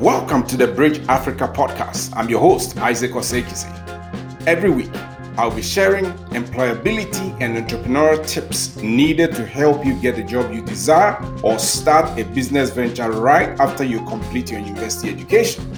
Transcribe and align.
Welcome 0.00 0.46
to 0.46 0.56
the 0.56 0.68
Bridge 0.68 1.00
Africa 1.08 1.48
podcast. 1.52 2.12
I'm 2.14 2.28
your 2.28 2.38
host, 2.38 2.76
Isaac 2.78 3.10
Osei 3.10 3.42
Kissi. 3.42 4.46
Every 4.46 4.70
week, 4.70 4.92
I'll 5.36 5.50
be 5.50 5.60
sharing 5.60 6.04
employability 6.30 7.36
and 7.40 7.56
entrepreneurial 7.56 8.24
tips 8.24 8.76
needed 8.76 9.34
to 9.34 9.44
help 9.44 9.84
you 9.84 10.00
get 10.00 10.14
the 10.14 10.22
job 10.22 10.54
you 10.54 10.62
desire 10.62 11.18
or 11.42 11.58
start 11.58 12.16
a 12.16 12.24
business 12.26 12.70
venture 12.70 13.10
right 13.10 13.58
after 13.58 13.82
you 13.82 13.98
complete 14.04 14.52
your 14.52 14.60
university 14.60 15.10
education. 15.10 15.68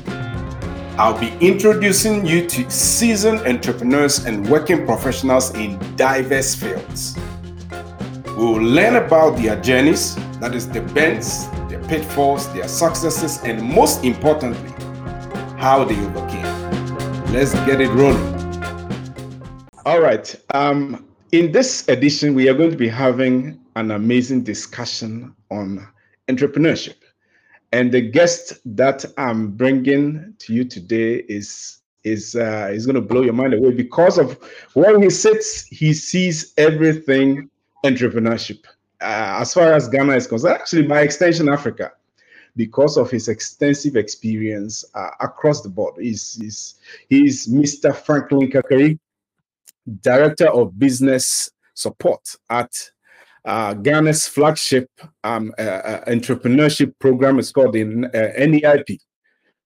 I'll 0.99 1.19
be 1.19 1.33
introducing 1.41 2.27
you 2.27 2.47
to 2.47 2.71
seasoned 2.71 3.47
entrepreneurs 3.47 4.27
and 4.27 4.47
working 4.51 4.85
professionals 4.85 5.55
in 5.55 5.79
diverse 5.97 6.55
fields. 6.55 7.17
We 8.27 8.45
will 8.45 8.63
learn 8.63 8.97
about 8.97 9.39
their 9.39 9.59
journeys, 9.63 10.15
that 10.41 10.55
is, 10.55 10.69
the 10.69 10.83
bends, 10.83 11.49
pitfalls, 11.91 12.47
their 12.53 12.69
successes, 12.69 13.43
and 13.43 13.61
most 13.61 14.05
importantly, 14.05 14.71
how 15.59 15.83
they 15.83 15.99
overcame. 16.07 17.33
Let's 17.33 17.53
get 17.67 17.81
it 17.81 17.89
rolling. 17.89 18.29
All 19.85 20.01
right. 20.01 20.33
Um, 20.55 21.05
in 21.33 21.51
this 21.51 21.89
edition, 21.89 22.35
we 22.35 22.49
are 22.49 22.55
going 22.55 22.71
to 22.71 22.77
be 22.77 22.87
having 22.87 23.59
an 23.75 23.91
amazing 23.91 24.45
discussion 24.45 25.35
on 25.51 25.85
entrepreneurship. 26.29 26.95
And 27.73 27.91
the 27.91 28.03
guest 28.03 28.61
that 28.77 29.05
I'm 29.19 29.51
bringing 29.51 30.33
to 30.39 30.55
you 30.55 30.65
today 30.65 31.25
is 31.29 31.79
is 32.05 32.37
uh, 32.37 32.71
is 32.73 32.87
going 32.87 32.95
to 32.95 33.01
blow 33.01 33.23
your 33.23 33.33
mind 33.33 33.53
away 33.53 33.73
because 33.73 34.17
of 34.17 34.39
where 34.75 34.97
he 35.01 35.11
sits. 35.11 35.67
He 35.67 35.93
sees 35.93 36.55
everything 36.57 37.51
entrepreneurship. 37.85 38.65
Uh, 39.01 39.39
as 39.41 39.55
far 39.55 39.73
as 39.73 39.89
Ghana 39.89 40.17
is 40.17 40.27
concerned, 40.27 40.57
actually, 40.61 40.83
by 40.83 41.01
extension, 41.01 41.49
Africa, 41.49 41.93
because 42.57 42.97
of 42.97 43.11
his 43.11 43.29
extensive 43.29 43.97
experience 43.97 44.85
uh, 44.95 45.11
across 45.21 45.63
the 45.63 45.69
board. 45.69 45.95
He's, 45.99 46.35
he's, 46.35 46.75
he's 47.09 47.47
Mr. 47.47 47.95
Franklin 47.95 48.51
Karikari, 48.51 48.99
Director 50.03 50.49
of 50.49 50.79
Business 50.79 51.51
Support 51.75 52.37
at 52.51 52.71
uh, 53.47 53.73
Ghana's 53.73 54.27
flagship 54.27 54.91
um, 55.25 55.55
uh, 55.59 55.63
uh 55.63 56.05
entrepreneurship 56.05 56.93
program 56.99 57.39
is 57.39 57.51
called 57.51 57.73
the 57.73 57.83
uh, 57.83 58.39
NEIP, 58.39 58.99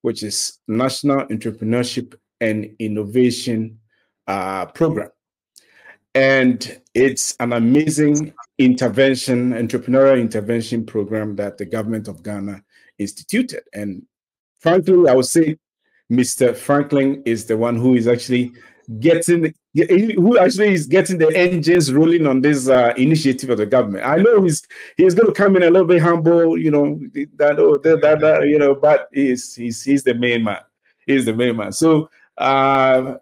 which 0.03 0.23
is 0.23 0.61
National 0.69 1.27
Entrepreneurship 1.27 2.15
and 2.41 2.77
Innovation 2.79 3.81
uh, 4.29 4.67
Program. 4.67 5.11
And 6.15 6.81
it's 6.95 7.35
an 7.41 7.53
amazing 7.53 8.33
intervention, 8.59 9.53
entrepreneurial 9.53 10.21
intervention 10.21 10.87
program 10.87 11.35
that 11.37 11.59
the 11.59 11.67
government 11.67 12.07
of 12.07 12.23
Ghana 12.23 12.63
instituted. 12.99 13.65
And 13.73 14.07
frankly, 14.61 15.09
I 15.09 15.15
would 15.15 15.27
say 15.27 15.59
Mr. 16.11 16.55
Franklin 16.57 17.23
is 17.27 17.47
the 17.47 17.57
one 17.57 17.77
who 17.77 17.95
is 17.95 18.07
actually 18.07 18.53
getting 19.01 19.55
who 19.75 20.39
actually 20.39 20.75
is 20.75 20.87
getting 20.87 21.19
the 21.19 21.35
engines 21.37 21.93
rolling 21.93 22.27
on 22.27 22.41
this 22.43 22.69
uh, 22.69 22.93
initiative 22.97 23.51
of 23.51 23.59
the 23.59 23.67
government. 23.67 24.05
I 24.05 24.17
know 24.17 24.43
he's 24.43 24.63
he's 24.97 25.15
going 25.15 25.27
to 25.27 25.33
come 25.33 25.57
in 25.57 25.63
a 25.65 25.71
little 25.71 25.89
bit 25.89 26.03
humble, 26.03 26.57
you 26.57 26.71
know, 26.71 27.01
that, 27.37 27.59
oh, 27.59 27.77
that, 27.83 28.01
that, 28.03 28.21
that 28.21 28.47
you 28.47 28.59
know, 28.59 28.75
but 28.75 29.09
he's 29.13 29.55
he's 29.55 29.83
he's 29.83 30.05
the 30.05 30.15
main 30.15 30.45
man. 30.45 30.61
He's 31.07 31.25
the 31.25 31.35
main 31.35 31.57
man. 31.57 31.73
So, 31.73 32.09
uh, 32.39 33.15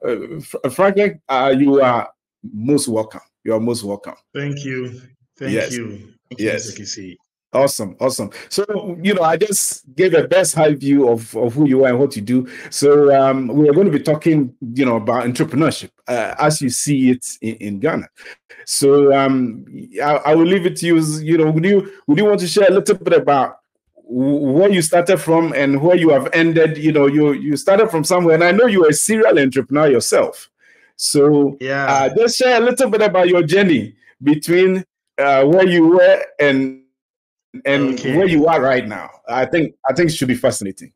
Franklin, 0.71 1.21
uh, 1.29 1.55
you 1.57 1.81
are 1.81 2.11
most 2.43 2.89
welcome. 2.89 3.21
You 3.45 3.55
are 3.55 3.61
most 3.61 3.85
welcome. 3.85 4.15
Thank 4.35 4.65
you. 4.65 5.01
Thank 5.39 5.53
yes. 5.53 5.75
you. 5.75 6.15
Thank 6.31 6.41
yes. 6.41 6.79
You, 6.79 7.17
Awesome, 7.55 7.97
awesome. 8.01 8.31
So, 8.49 8.97
you 9.03 9.13
know, 9.13 9.23
I 9.23 9.37
just 9.37 9.95
gave 9.95 10.15
a 10.15 10.27
best 10.27 10.55
high 10.55 10.73
view 10.73 11.11
of, 11.11 11.37
of 11.37 11.53
who 11.53 11.69
you 11.69 11.85
are 11.85 11.91
and 11.91 11.99
what 11.99 12.17
you 12.17 12.23
do. 12.23 12.49
So, 12.71 13.15
um, 13.15 13.49
we're 13.49 13.75
going 13.75 13.85
to 13.85 13.93
be 13.93 14.03
talking, 14.03 14.55
you 14.75 14.87
know, 14.87 14.97
about 14.97 15.25
entrepreneurship 15.25 15.91
uh, 16.09 16.35
as 16.39 16.63
you 16.63 16.71
see 16.71 17.11
it 17.11 17.27
in, 17.43 17.57
in 17.57 17.79
Ghana. 17.79 18.09
So, 18.65 19.15
um, 19.15 19.67
I, 20.03 20.15
I, 20.25 20.35
will 20.35 20.47
leave 20.47 20.65
it 20.65 20.77
to 20.77 20.87
you. 20.87 20.99
You 21.21 21.37
know, 21.37 21.51
would 21.51 21.65
you 21.65 21.93
would 22.07 22.17
you 22.17 22.25
want 22.25 22.41
to 22.41 22.47
share 22.47 22.69
a 22.69 22.73
little 22.73 22.97
bit 22.97 23.13
about 23.13 23.59
where 23.95 24.71
you 24.71 24.81
started 24.81 25.19
from 25.19 25.53
and 25.53 25.83
where 25.83 25.97
you 25.97 26.09
have 26.09 26.31
ended? 26.33 26.79
You 26.79 26.93
know, 26.93 27.07
you 27.07 27.33
you 27.33 27.59
started 27.59 27.91
from 27.91 28.03
somewhere, 28.03 28.35
and 28.35 28.45
I 28.45 28.53
know 28.53 28.67
you're 28.67 28.89
a 28.89 28.95
serial 28.95 29.39
entrepreneur 29.39 29.89
yourself. 29.89 30.49
So, 31.03 31.57
yeah, 31.61 31.87
uh, 31.87 32.15
just 32.15 32.39
share 32.39 32.63
a 32.63 32.65
little 32.65 32.89
bit 32.89 33.03
about 33.03 33.27
your 33.27 33.43
journey 33.43 33.97
between 34.23 34.85
uh, 35.19 35.43
where 35.45 35.67
you 35.67 35.89
were 35.89 36.25
and 36.39 36.85
and 37.65 37.99
okay. 37.99 38.17
where 38.17 38.29
you 38.29 38.47
are 38.47 38.63
right 38.63 38.87
now. 38.87 39.11
I 39.29 39.47
think 39.47 39.75
I 39.91 39.95
think 39.95 40.11
it 40.11 40.13
should 40.13 40.29
be 40.29 40.37
fascinating. 40.37 40.93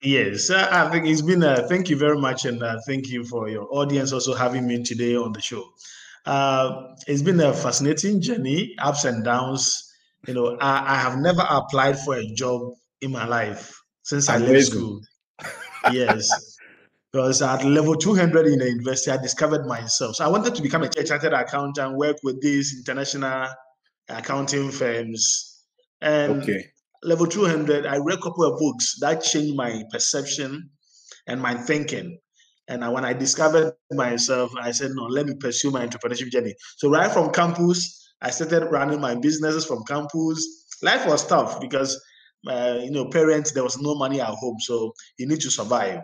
Yes, 0.00 0.48
I 0.50 0.88
think 0.92 1.06
it's 1.06 1.22
been 1.22 1.42
a 1.42 1.66
thank 1.66 1.90
you 1.90 1.96
very 1.96 2.16
much, 2.16 2.44
and 2.44 2.62
uh, 2.62 2.76
thank 2.86 3.08
you 3.08 3.24
for 3.24 3.48
your 3.48 3.66
audience 3.72 4.12
also 4.12 4.32
having 4.32 4.64
me 4.64 4.84
today 4.84 5.16
on 5.16 5.32
the 5.32 5.40
show. 5.40 5.64
Uh, 6.24 6.94
it's 7.08 7.22
been 7.22 7.40
a 7.40 7.52
fascinating 7.52 8.20
journey, 8.20 8.76
ups 8.78 9.06
and 9.06 9.24
downs. 9.24 9.92
You 10.28 10.34
know, 10.34 10.56
I, 10.60 10.94
I 10.94 10.98
have 10.98 11.18
never 11.18 11.44
applied 11.50 11.98
for 11.98 12.14
a 12.14 12.26
job 12.34 12.74
in 13.00 13.10
my 13.10 13.26
life 13.26 13.76
since 14.04 14.28
I 14.28 14.38
left 14.38 14.66
school. 14.66 15.00
yes, 15.92 16.55
because 17.16 17.40
at 17.40 17.64
level 17.64 17.94
200 17.94 18.46
in 18.46 18.58
the 18.58 18.68
university, 18.68 19.10
I 19.10 19.16
discovered 19.16 19.64
myself. 19.64 20.16
So 20.16 20.24
I 20.26 20.28
wanted 20.28 20.54
to 20.54 20.60
become 20.60 20.82
a 20.82 20.88
chartered 20.90 21.32
accountant, 21.32 21.96
work 21.96 22.18
with 22.22 22.42
these 22.42 22.74
international 22.76 23.48
accounting 24.10 24.70
firms, 24.70 25.64
and 26.02 26.42
okay. 26.42 26.62
level 27.02 27.26
200, 27.26 27.86
I 27.86 27.96
read 27.96 28.18
a 28.18 28.20
couple 28.20 28.44
of 28.44 28.58
books 28.58 28.98
that 29.00 29.22
changed 29.22 29.56
my 29.56 29.82
perception 29.90 30.68
and 31.26 31.40
my 31.40 31.54
thinking. 31.54 32.18
And 32.68 32.84
I, 32.84 32.90
when 32.90 33.06
I 33.06 33.14
discovered 33.14 33.72
myself, 33.92 34.52
I 34.60 34.70
said, 34.72 34.90
no, 34.92 35.04
let 35.04 35.24
me 35.24 35.36
pursue 35.40 35.70
my 35.70 35.86
entrepreneurship 35.86 36.30
journey. 36.30 36.54
So 36.76 36.90
right 36.90 37.10
from 37.10 37.32
campus, 37.32 38.12
I 38.20 38.28
started 38.28 38.66
running 38.66 39.00
my 39.00 39.14
businesses 39.14 39.64
from 39.64 39.84
campus. 39.84 40.66
Life 40.82 41.06
was 41.06 41.26
tough 41.26 41.62
because, 41.62 41.98
uh, 42.46 42.76
you 42.82 42.90
know, 42.90 43.08
parents, 43.08 43.52
there 43.52 43.64
was 43.64 43.78
no 43.78 43.94
money 43.94 44.20
at 44.20 44.28
home. 44.28 44.60
So 44.60 44.92
you 45.16 45.26
need 45.26 45.40
to 45.40 45.50
survive. 45.50 46.02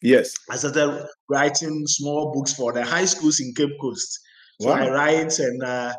Yes. 0.00 0.34
I 0.50 0.56
started 0.56 1.06
writing 1.28 1.86
small 1.86 2.32
books 2.32 2.52
for 2.52 2.72
the 2.72 2.84
high 2.84 3.04
schools 3.04 3.40
in 3.40 3.52
Cape 3.54 3.76
Coast. 3.80 4.20
So 4.60 4.68
wow. 4.68 4.74
I 4.74 4.90
write 4.90 5.38
and 5.38 5.62
uh, 5.62 5.94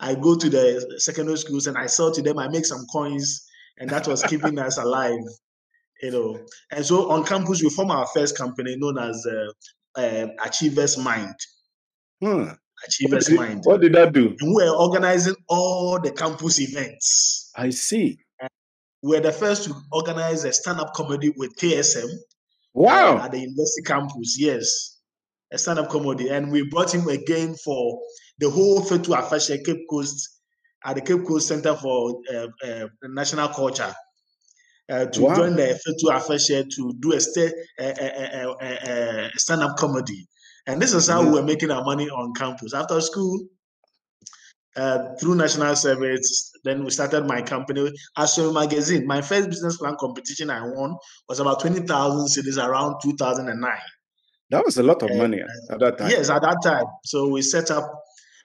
I 0.00 0.14
go 0.14 0.36
to 0.36 0.50
the 0.50 0.96
secondary 0.98 1.38
schools 1.38 1.66
and 1.66 1.78
I 1.78 1.86
sell 1.86 2.12
to 2.12 2.22
them. 2.22 2.38
I 2.38 2.48
make 2.48 2.66
some 2.66 2.84
coins, 2.92 3.46
and 3.78 3.88
that 3.90 4.06
was 4.08 4.22
keeping 4.24 4.58
us 4.58 4.76
alive, 4.76 5.20
you 6.02 6.10
know. 6.10 6.40
And 6.72 6.84
so 6.84 7.10
on 7.10 7.24
campus, 7.24 7.62
we 7.62 7.70
form 7.70 7.90
our 7.90 8.06
first 8.08 8.36
company 8.36 8.76
known 8.76 8.98
as 8.98 9.26
uh, 9.26 10.00
uh, 10.00 10.26
Achievers 10.44 10.98
Mind. 10.98 11.34
Hmm. 12.20 12.48
Achievers 12.86 13.28
what 13.28 13.30
did, 13.30 13.36
Mind. 13.36 13.60
What 13.64 13.80
did 13.80 13.94
that 13.94 14.12
do? 14.12 14.34
And 14.40 14.54
we 14.54 14.64
were 14.64 14.76
organizing 14.76 15.36
all 15.48 16.00
the 16.00 16.10
campus 16.10 16.60
events. 16.60 17.50
I 17.54 17.70
see. 17.70 18.18
And 18.40 18.50
we're 19.02 19.20
the 19.20 19.32
first 19.32 19.64
to 19.64 19.74
organize 19.92 20.44
a 20.44 20.52
stand-up 20.52 20.94
comedy 20.94 21.32
with 21.36 21.54
KSM. 21.56 22.08
Wow! 22.74 23.18
Uh, 23.18 23.24
at 23.24 23.32
the 23.32 23.40
university 23.40 23.82
campus, 23.82 24.36
yes, 24.38 25.00
a 25.52 25.58
stand-up 25.58 25.90
comedy, 25.90 26.28
and 26.28 26.50
we 26.50 26.66
brought 26.68 26.94
him 26.94 27.08
again 27.08 27.54
for 27.54 28.00
the 28.38 28.48
whole 28.48 28.80
Fetu 28.80 29.14
Afahye 29.16 29.64
Cape 29.64 29.82
Coast 29.90 30.40
at 30.84 30.94
the 30.96 31.02
Cape 31.02 31.26
Coast 31.26 31.48
Center 31.48 31.74
for 31.74 32.20
uh, 32.34 32.46
uh, 32.66 32.88
National 33.04 33.48
Culture. 33.48 33.92
Uh, 34.90 35.06
to 35.06 35.22
wow. 35.22 35.34
join 35.36 35.54
the 35.54 35.78
Fetu 35.86 36.10
Afahye 36.10 36.68
to 36.74 36.92
do 37.00 37.12
a, 37.12 37.20
st- 37.20 37.54
a, 37.78 39.30
stand-up 39.36 39.76
comedy, 39.76 40.26
and 40.66 40.80
this 40.80 40.92
is 40.92 41.08
how 41.08 41.22
we 41.22 41.30
were 41.30 41.42
making 41.42 41.70
our 41.70 41.84
money 41.84 42.08
on 42.10 42.32
campus 42.34 42.74
after 42.74 43.00
school. 43.00 43.40
Uh, 44.74 45.14
through 45.20 45.34
national 45.34 45.76
service, 45.76 46.50
then 46.64 46.82
we 46.82 46.90
started 46.90 47.26
my 47.26 47.42
company, 47.42 47.92
Aswemi 48.16 48.54
Magazine. 48.54 49.06
My 49.06 49.20
first 49.20 49.50
business 49.50 49.76
plan 49.76 49.96
competition 50.00 50.48
I 50.48 50.66
won 50.66 50.96
was 51.28 51.40
about 51.40 51.60
20,000 51.60 51.86
cedis 52.26 52.56
around 52.56 52.94
2009. 53.02 53.70
That 54.48 54.64
was 54.64 54.78
a 54.78 54.82
lot 54.82 55.02
of 55.02 55.14
money 55.14 55.40
at 55.70 55.78
that 55.78 55.98
time. 55.98 56.10
Yes, 56.10 56.30
at 56.30 56.40
that 56.40 56.58
time. 56.62 56.84
So 57.04 57.28
we 57.28 57.42
set 57.42 57.70
up 57.70 57.90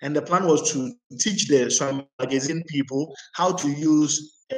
and 0.01 0.15
the 0.15 0.21
plan 0.21 0.45
was 0.45 0.71
to 0.73 0.91
teach 1.19 1.47
the 1.47 1.65
Suame 1.65 2.05
magazine 2.19 2.63
people 2.67 3.13
how 3.33 3.51
to 3.53 3.69
use 3.69 4.37
uh, 4.51 4.57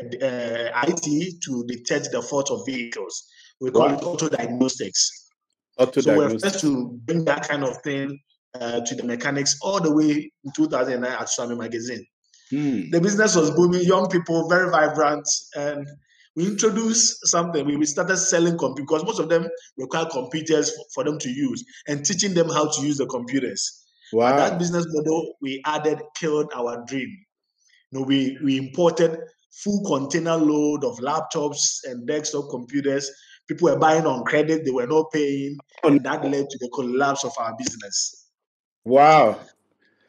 IT 0.87 1.41
to 1.41 1.63
detect 1.67 2.11
the 2.11 2.21
fault 2.21 2.51
of 2.51 2.65
vehicles. 2.65 3.25
We 3.61 3.71
call 3.71 3.87
wow. 3.87 3.97
it 3.97 4.03
auto 4.03 4.29
diagnostics. 4.29 5.29
Auto 5.77 6.01
so 6.01 6.17
we're 6.17 6.37
first 6.39 6.59
to 6.61 6.99
bring 7.05 7.25
that 7.25 7.47
kind 7.47 7.63
of 7.63 7.81
thing 7.83 8.19
uh, 8.55 8.81
to 8.81 8.95
the 8.95 9.03
mechanics 9.03 9.57
all 9.61 9.79
the 9.79 9.93
way 9.93 10.31
in 10.43 10.51
2009 10.55 11.11
at 11.11 11.27
Suame 11.27 11.57
magazine. 11.57 12.05
Hmm. 12.49 12.89
The 12.89 12.99
business 12.99 13.35
was 13.35 13.51
booming, 13.51 13.83
young 13.83 14.09
people, 14.09 14.49
very 14.49 14.69
vibrant, 14.71 15.27
and 15.55 15.87
we 16.35 16.47
introduced 16.47 17.27
something. 17.27 17.65
We 17.65 17.85
started 17.85 18.17
selling 18.17 18.57
computers 18.57 18.85
because 18.87 19.03
most 19.03 19.19
of 19.19 19.29
them 19.29 19.47
require 19.77 20.05
computers 20.05 20.75
for, 20.75 20.85
for 20.95 21.03
them 21.03 21.19
to 21.19 21.29
use 21.29 21.63
and 21.87 22.03
teaching 22.05 22.33
them 22.33 22.49
how 22.49 22.69
to 22.69 22.81
use 22.81 22.97
the 22.97 23.05
computers. 23.07 23.85
Wow. 24.11 24.35
that 24.37 24.57
business 24.57 24.85
model 24.89 25.35
we 25.41 25.61
added 25.65 26.01
killed 26.15 26.51
our 26.55 26.83
dream. 26.87 27.09
You 27.91 27.99
know, 27.99 28.05
we, 28.05 28.37
we 28.43 28.57
imported 28.57 29.19
full 29.63 29.83
container 29.85 30.37
load 30.37 30.83
of 30.83 30.97
laptops 30.99 31.79
and 31.83 32.07
desktop 32.07 32.49
computers. 32.49 33.11
People 33.47 33.69
were 33.69 33.77
buying 33.79 34.05
on 34.05 34.23
credit, 34.25 34.63
they 34.63 34.71
were 34.71 34.87
not 34.87 35.11
paying, 35.11 35.57
oh, 35.83 35.89
and 35.89 36.03
that 36.03 36.23
led 36.23 36.49
to 36.49 36.57
the 36.59 36.69
collapse 36.73 37.23
of 37.23 37.33
our 37.39 37.55
business. 37.57 38.28
Wow. 38.89 39.39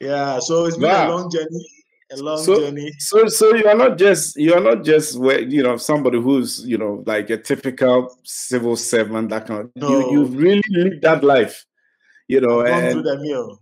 Yeah, 0.01 0.39
so 0.39 0.65
it's 0.65 0.79
been 0.79 0.89
wow. 0.89 1.09
a 1.09 1.13
long 1.13 1.31
journey. 1.31 1.67
A 2.13 2.17
long 2.17 2.43
so, 2.43 2.59
journey. 2.59 2.91
So, 2.99 3.29
so 3.29 3.55
you 3.55 3.67
are 3.67 3.75
not 3.75 3.99
just 3.99 4.37
you 4.37 4.55
are 4.55 4.61
not 4.61 4.83
just 4.85 5.17
you 5.19 5.63
know 5.63 5.77
somebody 5.77 6.19
who's 6.19 6.67
you 6.67 6.79
know 6.79 7.05
like 7.07 7.29
a 7.29 7.37
typical 7.37 8.17
civil 8.25 8.77
servant 8.77 9.29
that 9.29 9.47
kind 9.47 9.61
of. 9.61 9.71
No. 9.77 9.89
You 9.91 10.13
you 10.13 10.25
really 10.25 10.63
lived 10.71 11.03
that 11.03 11.23
life, 11.23 11.67
you 12.27 12.41
know. 12.41 12.63
I've 12.63 12.97
and, 12.97 13.05
the 13.05 13.19
meal. 13.19 13.61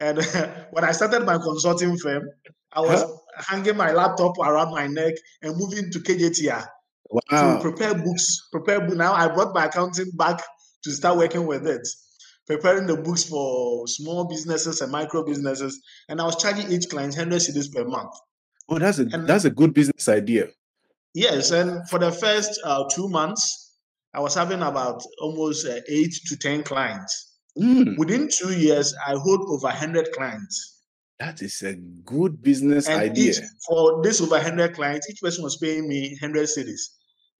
and 0.00 0.18
when 0.70 0.84
I 0.84 0.92
started 0.92 1.26
my 1.26 1.36
consulting 1.36 1.98
firm, 1.98 2.30
I 2.72 2.80
was 2.80 3.02
huh? 3.02 3.08
hanging 3.36 3.76
my 3.76 3.92
laptop 3.92 4.38
around 4.38 4.72
my 4.72 4.86
neck 4.86 5.14
and 5.42 5.54
moving 5.56 5.90
to 5.90 5.98
Kejetia 5.98 6.66
wow. 7.10 7.56
to 7.56 7.60
prepare 7.60 7.94
books. 7.94 8.48
Prepare 8.50 8.80
book. 8.80 8.96
Now 8.96 9.12
I 9.12 9.28
brought 9.28 9.54
my 9.54 9.66
accounting 9.66 10.10
back 10.14 10.40
to 10.84 10.90
start 10.90 11.18
working 11.18 11.46
with 11.46 11.66
it, 11.66 11.86
preparing 12.46 12.86
the 12.86 12.96
books 12.96 13.24
for 13.24 13.86
small 13.86 14.24
businesses 14.24 14.80
and 14.80 14.90
micro 14.92 15.24
businesses. 15.24 15.80
And 16.08 16.20
I 16.20 16.24
was 16.24 16.40
charging 16.40 16.70
each 16.72 16.88
client 16.88 17.16
100 17.16 17.40
cedis 17.40 17.72
per 17.72 17.84
month. 17.84 18.12
Oh, 18.68 18.78
that's 18.78 18.98
a 18.98 19.02
and, 19.02 19.26
that's 19.26 19.44
a 19.44 19.50
good 19.50 19.74
business 19.74 20.08
idea. 20.08 20.48
Yes, 21.14 21.50
and 21.50 21.88
for 21.90 21.98
the 21.98 22.10
first 22.10 22.58
uh, 22.64 22.84
two 22.90 23.08
months, 23.08 23.76
I 24.14 24.20
was 24.20 24.34
having 24.34 24.62
about 24.62 25.02
almost 25.20 25.66
uh, 25.66 25.80
eight 25.88 26.14
to 26.26 26.36
ten 26.36 26.62
clients. 26.62 27.32
Mm. 27.58 27.98
Within 27.98 28.28
two 28.28 28.52
years, 28.58 28.94
I 29.06 29.12
hold 29.12 29.42
over 29.48 29.66
100 29.66 30.12
clients. 30.12 30.80
That 31.18 31.42
is 31.42 31.62
a 31.62 31.74
good 31.74 32.42
business 32.42 32.88
and 32.88 33.00
idea. 33.00 33.30
Each, 33.30 33.40
for 33.68 34.02
this 34.02 34.20
over 34.20 34.36
100 34.36 34.74
clients, 34.74 35.08
each 35.10 35.20
person 35.20 35.44
was 35.44 35.58
paying 35.58 35.86
me 35.86 36.16
100 36.20 36.48
cedis. 36.48 36.80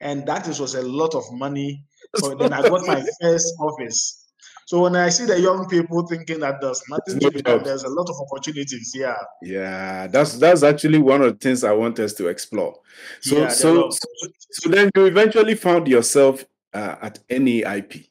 And 0.00 0.26
that 0.26 0.46
was 0.46 0.74
a 0.74 0.82
lot 0.82 1.14
of 1.14 1.24
money. 1.32 1.84
So 2.16 2.34
then 2.34 2.52
I 2.52 2.62
got 2.62 2.86
my 2.86 3.02
first 3.20 3.54
office. 3.58 4.21
So 4.66 4.80
when 4.80 4.96
I 4.96 5.08
see 5.10 5.26
the 5.26 5.38
young 5.38 5.68
people 5.68 6.06
thinking 6.06 6.40
that 6.40 6.60
there's 6.60 6.82
nothing 6.88 7.20
to 7.20 7.30
be 7.30 7.42
done, 7.42 7.62
there's 7.62 7.84
a 7.84 7.88
lot 7.88 8.08
of 8.08 8.16
opportunities. 8.20 8.92
Yeah. 8.94 9.16
Yeah, 9.42 10.06
that's 10.06 10.38
that's 10.38 10.62
actually 10.62 10.98
one 10.98 11.22
of 11.22 11.32
the 11.32 11.38
things 11.38 11.64
I 11.64 11.72
want 11.72 11.98
us 11.98 12.14
to 12.14 12.28
explore. 12.28 12.78
So 13.20 13.38
yeah, 13.38 13.48
so, 13.48 13.90
so, 13.90 14.08
so 14.50 14.70
then 14.70 14.90
you 14.96 15.06
eventually 15.06 15.56
found 15.56 15.88
yourself 15.88 16.44
uh, 16.72 16.96
at 17.02 17.18
NEIP. 17.28 18.08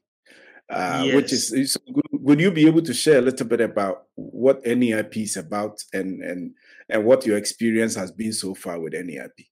Uh, 0.69 1.03
yes. 1.05 1.15
which 1.15 1.33
is, 1.33 1.77
would 2.13 2.39
you 2.39 2.49
be 2.49 2.65
able 2.65 2.81
to 2.81 2.93
share 2.93 3.17
a 3.17 3.21
little 3.21 3.45
bit 3.45 3.59
about 3.59 4.03
what 4.15 4.63
NEIP 4.63 5.17
is 5.17 5.35
about 5.35 5.83
and 5.91 6.23
and 6.23 6.53
and 6.87 7.03
what 7.03 7.25
your 7.25 7.37
experience 7.37 7.95
has 7.95 8.09
been 8.09 8.31
so 8.31 8.53
far 8.53 8.79
with 8.79 8.93
NEIP? 8.93 9.47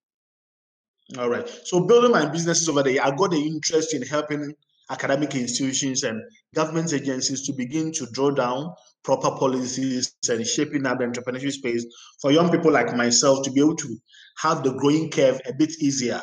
All 1.18 1.30
right. 1.30 1.50
So 1.66 1.82
building 1.82 2.12
my 2.12 2.26
businesses 2.26 2.70
over 2.70 2.84
there, 2.84 3.04
I 3.04 3.12
got 3.12 3.32
the 3.32 3.38
interest 3.38 3.94
in 3.94 4.04
helping 4.04 4.54
academic 4.90 5.36
institutions 5.36 6.04
and 6.04 6.22
government 6.56 6.92
agencies 6.94 7.46
to 7.46 7.54
begin 7.54 7.92
to 7.92 8.08
draw 8.12 8.32
down 8.32 8.74
proper 9.04 9.32
policies 9.32 10.16
and 10.30 10.46
shaping 10.46 10.86
up 10.86 11.00
the 11.00 11.06
entrepreneurship 11.06 11.52
space 11.52 11.86
for 12.22 12.32
young 12.32 12.50
people 12.50 12.72
like 12.72 12.96
myself 12.96 13.44
to 13.44 13.52
be 13.52 13.62
able 13.62 13.76
to 13.76 13.98
have 14.38 14.64
the 14.64 14.74
growing 14.74 15.10
curve 15.10 15.40
a 15.48 15.54
bit 15.54 15.72
easier. 15.80 16.22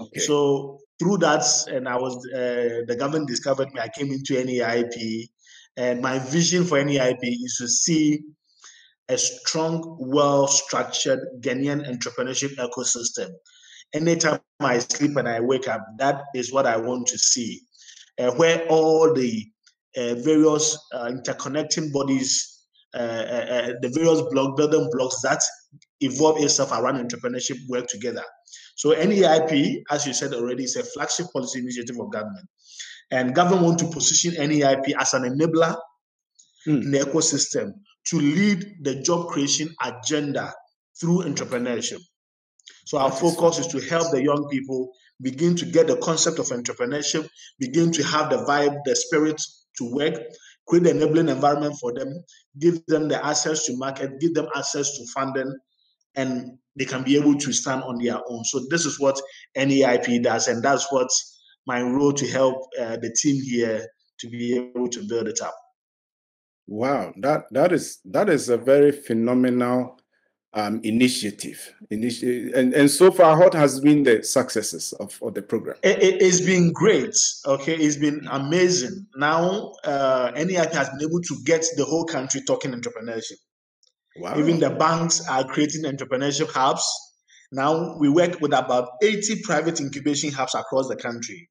Okay. 0.00 0.20
So 0.20 0.80
through 0.98 1.18
that, 1.18 1.44
and 1.68 1.88
I 1.88 1.96
was 1.96 2.16
uh, 2.34 2.84
the 2.86 2.96
government 2.98 3.28
discovered 3.28 3.72
me. 3.72 3.80
I 3.80 3.88
came 3.88 4.10
into 4.12 4.34
NEIP, 4.34 5.28
and 5.76 6.00
my 6.00 6.18
vision 6.18 6.64
for 6.64 6.82
NEIP 6.82 7.18
is 7.22 7.56
to 7.58 7.68
see 7.68 8.22
a 9.08 9.16
strong, 9.16 9.96
well-structured 10.00 11.20
Ghanaian 11.40 11.88
entrepreneurship 11.88 12.56
ecosystem. 12.56 13.30
Anytime 13.94 14.40
I 14.58 14.80
sleep 14.80 15.16
and 15.16 15.28
I 15.28 15.40
wake 15.40 15.68
up, 15.68 15.80
that 15.98 16.24
is 16.34 16.52
what 16.52 16.66
I 16.66 16.76
want 16.76 17.06
to 17.08 17.18
see, 17.18 17.60
uh, 18.18 18.30
where 18.32 18.66
all 18.68 19.12
the 19.12 19.46
uh, 19.96 20.14
various 20.16 20.78
uh, 20.92 21.10
interconnecting 21.10 21.92
bodies, 21.92 22.64
uh, 22.94 22.98
uh, 22.98 23.72
the 23.80 23.90
various 23.94 24.22
block 24.30 24.56
building 24.56 24.88
blocks 24.92 25.20
that 25.22 25.42
evolve 26.00 26.42
itself 26.42 26.72
around 26.72 26.96
entrepreneurship 26.96 27.56
work 27.68 27.86
together. 27.86 28.22
So 28.76 28.94
NEIP, 28.94 29.82
as 29.90 30.06
you 30.06 30.12
said 30.12 30.34
already, 30.34 30.64
is 30.64 30.76
a 30.76 30.84
flagship 30.84 31.26
policy 31.32 31.60
initiative 31.60 31.98
of 31.98 32.12
government. 32.12 32.46
And 33.10 33.34
government 33.34 33.62
want 33.62 33.78
to 33.78 33.86
position 33.86 34.34
NEIP 34.34 34.92
as 34.98 35.14
an 35.14 35.22
enabler 35.22 35.76
mm. 36.66 36.82
in 36.82 36.90
the 36.90 36.98
ecosystem 36.98 37.72
to 38.08 38.20
lead 38.20 38.64
the 38.82 38.96
job 39.02 39.28
creation 39.28 39.74
agenda 39.82 40.52
through 41.00 41.22
entrepreneurship. 41.24 42.00
So 42.84 42.98
our 42.98 43.10
focus 43.10 43.58
is 43.58 43.66
to 43.68 43.80
help 43.88 44.12
the 44.12 44.22
young 44.22 44.48
people 44.50 44.92
begin 45.22 45.56
to 45.56 45.64
get 45.64 45.86
the 45.86 45.96
concept 45.96 46.38
of 46.38 46.46
entrepreneurship, 46.46 47.28
begin 47.58 47.90
to 47.92 48.02
have 48.04 48.30
the 48.30 48.38
vibe, 48.38 48.76
the 48.84 48.94
spirit 48.94 49.40
to 49.78 49.94
work, 49.94 50.14
create 50.66 50.84
the 50.84 50.90
enabling 50.90 51.28
environment 51.28 51.76
for 51.80 51.92
them, 51.92 52.22
give 52.58 52.84
them 52.86 53.08
the 53.08 53.24
access 53.24 53.64
to 53.66 53.76
market, 53.76 54.20
give 54.20 54.34
them 54.34 54.48
access 54.56 54.96
to 54.96 55.06
funding, 55.14 55.56
and 56.14 56.58
they 56.76 56.84
can 56.84 57.02
be 57.02 57.16
able 57.16 57.36
to 57.36 57.52
stand 57.52 57.82
on 57.82 57.98
their 57.98 58.18
own. 58.28 58.44
So 58.44 58.60
this 58.70 58.84
is 58.84 59.00
what 59.00 59.20
NEIP 59.56 60.22
does, 60.22 60.48
and 60.48 60.62
that's 60.62 60.90
what 60.92 61.08
my 61.66 61.82
role 61.82 62.12
to 62.12 62.26
help 62.26 62.56
uh, 62.80 62.96
the 62.96 63.14
team 63.20 63.42
here 63.42 63.86
to 64.20 64.28
be 64.28 64.56
able 64.56 64.88
to 64.88 65.06
build 65.06 65.28
it 65.28 65.40
up. 65.40 65.54
Wow, 66.66 67.12
that 67.18 67.44
that 67.52 67.72
is 67.72 67.98
that 68.06 68.28
is 68.28 68.48
a 68.48 68.56
very 68.56 68.90
phenomenal 68.90 70.00
um, 70.56 70.80
initiative. 70.82 71.74
And, 71.90 72.72
and 72.74 72.90
so 72.90 73.12
far, 73.12 73.38
what 73.38 73.52
has 73.54 73.78
been 73.78 74.02
the 74.02 74.22
successes 74.22 74.94
of, 74.94 75.18
of 75.22 75.34
the 75.34 75.42
program? 75.42 75.76
It, 75.82 76.02
it, 76.02 76.22
has 76.22 76.40
been 76.40 76.72
great. 76.72 77.14
Okay, 77.46 77.76
it's 77.76 77.96
been 77.96 78.26
amazing. 78.30 79.06
Now, 79.16 79.72
uh, 79.84 80.32
NEIP 80.32 80.72
has 80.72 80.88
been 80.88 81.02
able 81.02 81.20
to 81.20 81.36
get 81.44 81.64
the 81.76 81.84
whole 81.84 82.06
country 82.06 82.40
talking 82.46 82.72
entrepreneurship. 82.72 83.36
Wow. 84.16 84.38
Even 84.38 84.58
the 84.58 84.70
banks 84.70 85.26
are 85.28 85.44
creating 85.44 85.82
entrepreneurship 85.84 86.50
hubs. 86.50 86.84
Now 87.52 87.96
we 87.98 88.08
work 88.08 88.40
with 88.40 88.54
about 88.54 88.88
80 89.02 89.42
private 89.42 89.78
incubation 89.80 90.32
hubs 90.32 90.54
across 90.54 90.88
the 90.88 90.96
country. 90.96 91.50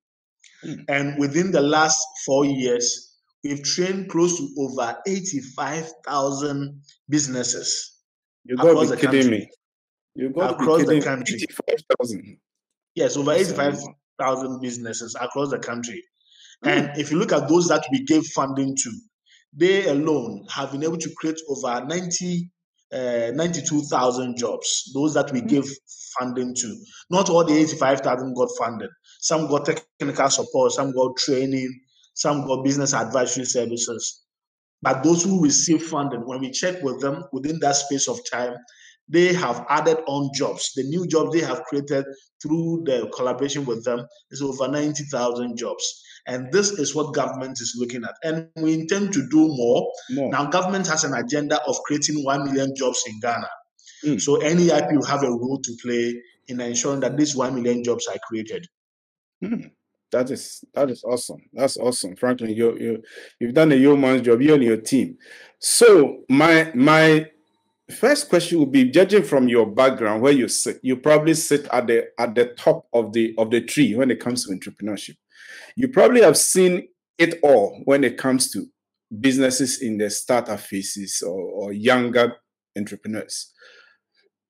Mm. 0.65 0.85
And 0.89 1.19
within 1.19 1.51
the 1.51 1.61
last 1.61 1.99
four 2.25 2.43
years, 2.43 3.13
we've 3.43 3.63
trained 3.63 4.09
close 4.09 4.37
to 4.37 4.49
over 4.57 4.97
85,000 5.05 6.81
businesses. 7.07 7.94
You 8.45 8.56
got 8.57 8.74
to 8.74 8.95
be 8.95 9.01
kidding 9.01 9.21
country. 9.21 9.30
me. 9.30 9.50
You 10.15 10.30
got 10.30 10.51
across 10.51 10.86
the 10.86 11.01
country. 11.01 11.36
85,000. 11.36 12.38
Yes, 12.94 13.18
over 13.18 13.33
85,000 13.33 14.62
businesses 14.62 15.15
across 15.19 15.50
the 15.50 15.60
country. 15.60 16.01
Mm. 16.63 16.72
And 16.72 16.98
if 17.00 17.12
you 17.12 17.17
look 17.17 17.34
at 17.34 17.50
those 17.50 17.67
that 17.67 17.86
we 17.91 18.05
gave 18.05 18.25
funding 18.27 18.75
to, 18.75 18.91
they 19.53 19.88
alone 19.88 20.46
have 20.53 20.72
been 20.72 20.84
able 20.84 20.98
to 20.98 21.10
create 21.17 21.39
over 21.50 21.84
90 21.86 22.50
uh, 22.93 23.31
92,000 23.34 24.38
jobs, 24.38 24.91
those 24.93 25.13
that 25.15 25.31
we 25.31 25.39
mm-hmm. 25.39 25.48
give 25.48 25.65
funding 26.17 26.53
to. 26.55 26.84
Not 27.10 27.29
all 27.29 27.43
the 27.43 27.53
85,000 27.53 28.34
got 28.34 28.50
funded. 28.58 28.89
Some 29.19 29.48
got 29.48 29.65
technical 29.65 30.29
support, 30.29 30.72
some 30.72 30.93
got 30.93 31.17
training, 31.17 31.81
some 32.13 32.46
got 32.46 32.63
business 32.63 32.93
advisory 32.93 33.46
services. 33.46 34.25
But 34.82 35.03
those 35.03 35.24
who 35.24 35.44
receive 35.44 35.84
funding, 35.84 36.25
when 36.25 36.39
we 36.39 36.51
check 36.51 36.82
with 36.84 37.01
them 37.01 37.24
within 37.32 37.60
that 37.60 37.75
space 37.75 38.08
of 38.08 38.20
time, 38.32 38.55
they 39.08 39.34
have 39.34 39.65
added 39.70 39.98
on 40.08 40.32
jobs. 40.34 40.72
The 40.75 40.84
new 40.84 41.08
jobs 41.08 41.34
they 41.34 41.46
have 41.46 41.63
created 41.63 42.05
through 42.41 42.84
the 42.86 43.10
collaboration 43.15 43.65
with 43.65 43.84
them 43.84 44.05
is 44.32 44.41
over 44.41 44.67
90,000 44.67 45.58
jobs. 45.58 46.03
And 46.27 46.51
this 46.51 46.72
is 46.72 46.96
what 46.96 47.13
government 47.13 47.60
is 47.62 47.75
looking 47.77 48.03
at. 48.03 48.15
And 48.24 48.50
we 48.55 48.74
intend 48.74 49.13
to 49.13 49.27
do 49.29 49.48
more. 49.48 49.91
more. 50.10 50.32
Now, 50.32 50.46
government 50.46 50.88
has 50.88 51.03
an 51.03 51.13
agenda 51.13 51.62
of 51.67 51.77
creating 51.86 52.24
1 52.24 52.46
million 52.46 52.75
jobs 52.75 53.03
in 53.08 53.20
Ghana. 53.20 53.50
Mm. 54.03 54.22
So 54.22 54.38
NEIP 54.38 54.91
will 54.91 55.05
have 55.05 55.24
a 55.24 55.29
role 55.29 55.60
to 55.63 55.77
play 55.84 56.20
in 56.48 56.60
ensuring 56.62 57.01
that 57.01 57.15
these 57.15 57.36
1 57.36 57.53
million 57.53 57.84
jobs 57.84 58.08
are 58.08 58.17
created. 58.27 58.65
Mm. 59.44 59.72
That 60.15 60.31
is 60.31 60.63
that 60.74 60.89
is 60.89 61.03
awesome. 61.03 61.41
That's 61.53 61.77
awesome. 61.77 62.15
Franklin, 62.15 62.51
you 62.51 62.77
you 62.77 63.03
you've 63.39 63.53
done 63.53 63.72
a 63.72 63.75
yeoman's 63.75 64.22
job. 64.22 64.41
You 64.41 64.53
and 64.53 64.63
your 64.63 64.77
team. 64.77 65.17
So 65.60 66.24
my 66.29 66.72
my 66.74 67.27
first 67.91 68.29
question 68.29 68.60
would 68.60 68.72
be 68.72 68.89
judging 68.89 69.24
from 69.24 69.48
your 69.48 69.67
background 69.67 70.22
where 70.22 70.31
you 70.31 70.48
sit 70.48 70.79
you 70.81 70.98
probably 70.98 71.34
sit 71.34 71.67
at 71.72 71.88
the 71.88 72.07
at 72.17 72.34
the 72.34 72.45
top 72.57 72.88
of 72.93 73.13
the 73.13 73.36
of 73.38 73.51
the 73.51 73.62
tree 73.62 73.93
when 73.93 74.10
it 74.10 74.19
comes 74.19 74.43
to 74.43 74.51
entrepreneurship 74.51 75.15
you 75.75 75.88
probably 75.88 76.22
have 76.22 76.38
seen 76.38 76.88
it 77.17 77.39
all 77.43 77.81
when 77.86 78.03
it 78.03 78.17
comes 78.17 78.51
to 78.51 78.65
businesses 79.19 79.81
in 79.81 79.98
the 79.98 80.10
startup 80.10 80.60
phases 80.60 81.22
or, 81.22 81.39
or 81.39 81.74
younger 81.74 82.36
entrepreneurs. 82.77 83.51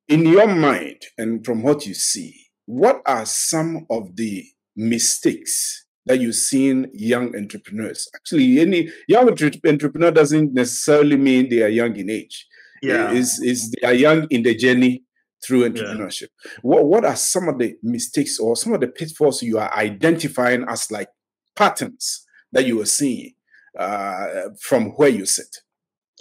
In 0.08 0.26
your 0.26 0.48
mind, 0.48 1.02
and 1.18 1.44
from 1.44 1.64
what 1.64 1.86
you 1.86 1.94
see, 1.94 2.48
what 2.66 3.02
are 3.06 3.26
some 3.26 3.86
of 3.90 4.16
the 4.16 4.46
mistakes 4.76 5.86
that 6.06 6.20
you 6.20 6.32
see 6.32 6.70
in 6.70 6.90
young 6.94 7.36
entrepreneurs? 7.36 8.08
Actually, 8.16 8.60
any 8.60 8.90
young 9.08 9.30
entrepreneur 9.30 10.12
doesn't 10.12 10.54
necessarily 10.54 11.18
mean 11.18 11.50
they 11.50 11.64
are 11.64 11.70
young 11.70 11.96
in 11.96 12.10
age. 12.10 12.48
Yeah, 12.82 13.12
is 13.12 13.40
is 13.42 13.72
they 13.72 13.88
are 13.88 13.94
young 13.94 14.28
in 14.30 14.44
the 14.44 14.56
journey 14.56 15.04
through 15.46 15.70
entrepreneurship. 15.70 16.30
Yeah. 16.46 16.52
What 16.62 16.86
what 16.86 17.06
are 17.06 17.16
some 17.16 17.48
of 17.48 17.58
the 17.58 17.76
mistakes 17.82 18.40
or 18.40 18.56
some 18.56 18.74
of 18.74 18.82
the 18.82 18.88
pitfalls 18.88 19.42
you 19.42 19.58
are 19.58 19.74
identifying 19.76 20.66
as 20.68 20.92
like 20.92 21.10
patterns 21.56 22.26
that 22.52 22.66
you 22.66 22.82
are 22.82 22.86
seeing 22.86 23.34
uh, 23.78 24.50
from 24.60 24.92
where 24.92 25.10
you 25.10 25.26
sit? 25.26 25.58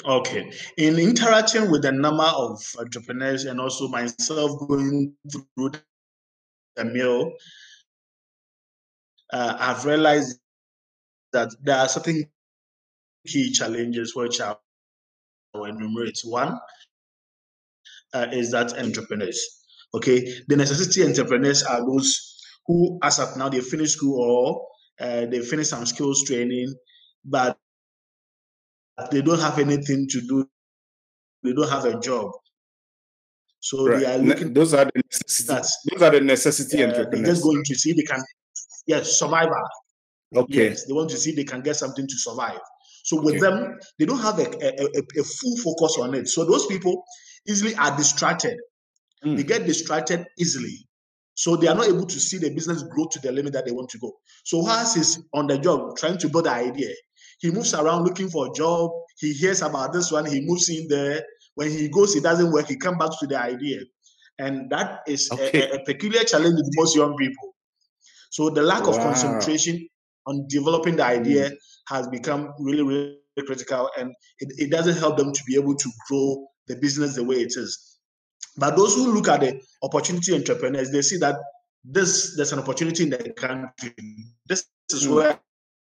Okay. 0.05 0.51
In 0.77 0.99
interacting 0.99 1.71
with 1.71 1.85
a 1.85 1.93
number 1.93 2.25
of 2.25 2.61
entrepreneurs 2.79 3.45
and 3.45 3.61
also 3.61 3.89
myself 3.89 4.59
going 4.69 5.15
through 5.31 5.73
the 6.77 6.85
mill, 6.85 7.33
uh, 9.35 9.57
I've 9.59 9.85
realized 9.85 10.39
that 11.33 11.51
there 11.61 11.77
are 11.77 11.89
certain 11.89 12.25
key 13.27 13.51
challenges 13.51 14.15
which 14.15 14.41
I 14.41 14.55
will 15.53 15.65
enumerate. 15.65 16.21
One 16.23 16.57
uh, 18.15 18.29
is 18.33 18.53
that 18.53 18.79
entrepreneurs. 18.79 19.41
Okay, 19.93 20.25
the 20.49 20.57
necessity 20.57 21.05
entrepreneurs 21.05 21.65
are 21.65 21.85
those 21.85 22.39
who, 22.67 22.99
as 23.03 23.19
of 23.19 23.37
now, 23.37 23.49
they 23.49 23.61
finish 23.61 23.93
school 23.93 24.21
or 24.21 24.67
uh, 25.05 25.27
they 25.27 25.41
finish 25.41 25.69
some 25.69 25.85
skills 25.85 26.23
training, 26.25 26.73
but 27.25 27.59
they 29.11 29.21
don't 29.21 29.41
have 29.41 29.59
anything 29.59 30.07
to 30.11 30.21
do. 30.21 30.49
They 31.43 31.53
don't 31.53 31.69
have 31.69 31.85
a 31.85 31.99
job. 31.99 32.31
So 33.61 33.89
right. 33.89 34.01
they 34.01 34.07
are 34.07 34.19
looking. 34.19 34.53
Those 34.53 34.75
are 34.75 34.85
the 34.85 35.03
necessity. 35.11 35.69
those 35.91 36.03
are 36.03 36.11
the 36.11 36.21
necessity 36.21 36.85
uh, 36.85 36.89
entrepreneurs. 36.89 37.29
Just 37.29 37.43
going 37.43 37.63
to 37.65 37.75
see 37.75 37.93
they 37.93 38.03
can, 38.03 38.23
yes, 38.87 39.19
survivor. 39.19 39.63
Okay. 40.35 40.69
Yes, 40.71 40.85
they 40.85 40.93
want 40.93 41.11
to 41.11 41.17
see 41.17 41.35
they 41.35 41.45
can 41.45 41.61
get 41.61 41.77
something 41.77 42.07
to 42.07 42.17
survive. 42.17 42.61
So 43.05 43.21
with 43.21 43.35
okay. 43.35 43.41
them, 43.41 43.79
they 43.99 44.07
don't 44.07 44.21
have 44.21 44.39
a, 44.39 44.49
a, 44.65 44.85
a, 44.85 45.21
a, 45.21 45.25
full 45.25 45.57
focus 45.59 45.99
on 46.01 46.15
it. 46.15 46.27
So 46.29 46.45
those 46.45 46.67
people 46.67 47.05
easily 47.47 47.75
are 47.75 47.95
distracted. 47.97 48.57
Mm. 49.25 49.37
They 49.37 49.43
get 49.43 49.67
distracted 49.67 50.25
easily. 50.39 50.87
So 51.35 51.57
they 51.57 51.69
are 51.69 51.75
not 51.75 51.89
able 51.89 52.07
to 52.07 52.21
see 52.21 52.39
the 52.39 52.51
business 52.51 52.83
grow 52.83 53.07
to 53.11 53.19
the 53.19 53.33
limit 53.33 53.53
that 53.53 53.67
they 53.67 53.73
want 53.73 53.91
to 53.91 53.99
go. 53.99 54.13
So 54.45 54.59
whilst 54.59 54.97
he's 54.97 55.19
on 55.33 55.49
the 55.49 55.59
job 55.59 55.97
trying 55.97 56.19
to 56.19 56.29
build 56.29 56.47
the 56.47 56.53
idea, 56.53 56.95
he 57.41 57.51
moves 57.51 57.75
around 57.75 58.05
looking 58.05 58.31
for 58.31 58.47
a 58.47 58.53
job. 58.53 58.91
He 59.19 59.33
hears 59.33 59.61
about 59.61 59.93
this 59.93 60.11
one. 60.11 60.25
He 60.25 60.41
moves 60.41 60.69
in 60.69 60.87
there. 60.89 61.23
When 61.57 61.71
he 61.71 61.89
goes, 61.89 62.17
it 62.17 62.23
doesn't 62.23 62.53
work. 62.53 62.69
He 62.69 62.77
comes 62.77 62.99
back 62.99 63.11
to 63.21 63.27
the 63.27 63.39
idea. 63.39 63.81
And 64.39 64.71
that 64.71 65.01
is 65.07 65.31
okay. 65.31 65.69
a, 65.71 65.75
a, 65.75 65.85
peculiar 65.85 66.25
challenge 66.25 66.57
with 66.57 66.71
most 66.75 66.97
young 66.97 67.15
people. 67.17 67.54
So 68.35 68.51
the 68.51 68.63
lack 68.63 68.83
wow. 68.83 68.95
of 68.95 68.97
concentration 68.99 69.89
on 70.27 70.49
developing 70.49 70.97
the 70.97 71.05
idea 71.05 71.51
mm. 71.51 71.57
has 71.87 72.09
become 72.09 72.53
really, 72.59 72.83
really 72.83 73.19
critical. 73.47 73.89
And 73.97 74.13
it, 74.41 74.53
it 74.59 74.71
doesn't 74.73 74.99
help 74.99 75.17
them 75.17 75.33
to 75.33 75.43
be 75.47 75.55
able 75.55 75.77
to 75.77 75.91
grow 76.09 76.49
the 76.67 76.75
business 76.75 77.15
the 77.15 77.23
way 77.23 77.37
it 77.37 77.53
is. 77.57 78.01
But 78.57 78.75
those 78.75 78.97
who 78.97 79.15
look 79.15 79.29
at 79.29 79.39
the 79.39 79.61
opportunity 79.85 80.35
entrepreneurs, 80.35 80.91
they 80.91 81.03
see 81.03 81.19
that 81.19 81.37
this 81.85 82.35
there's 82.35 82.53
an 82.53 82.59
opportunity 82.59 83.05
in 83.05 83.11
the 83.11 83.33
country. 83.37 83.95
This 84.49 84.67
is 84.91 85.07
mm. 85.07 85.15
where 85.15 85.39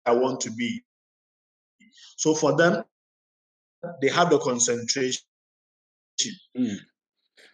I 0.06 0.12
want 0.12 0.40
to 0.42 0.52
be. 0.52 0.80
So 2.18 2.34
for 2.34 2.56
them, 2.56 2.84
they 4.00 4.10
have 4.10 4.30
the 4.30 4.38
concentration. 4.38 5.22
Mm. 6.56 6.76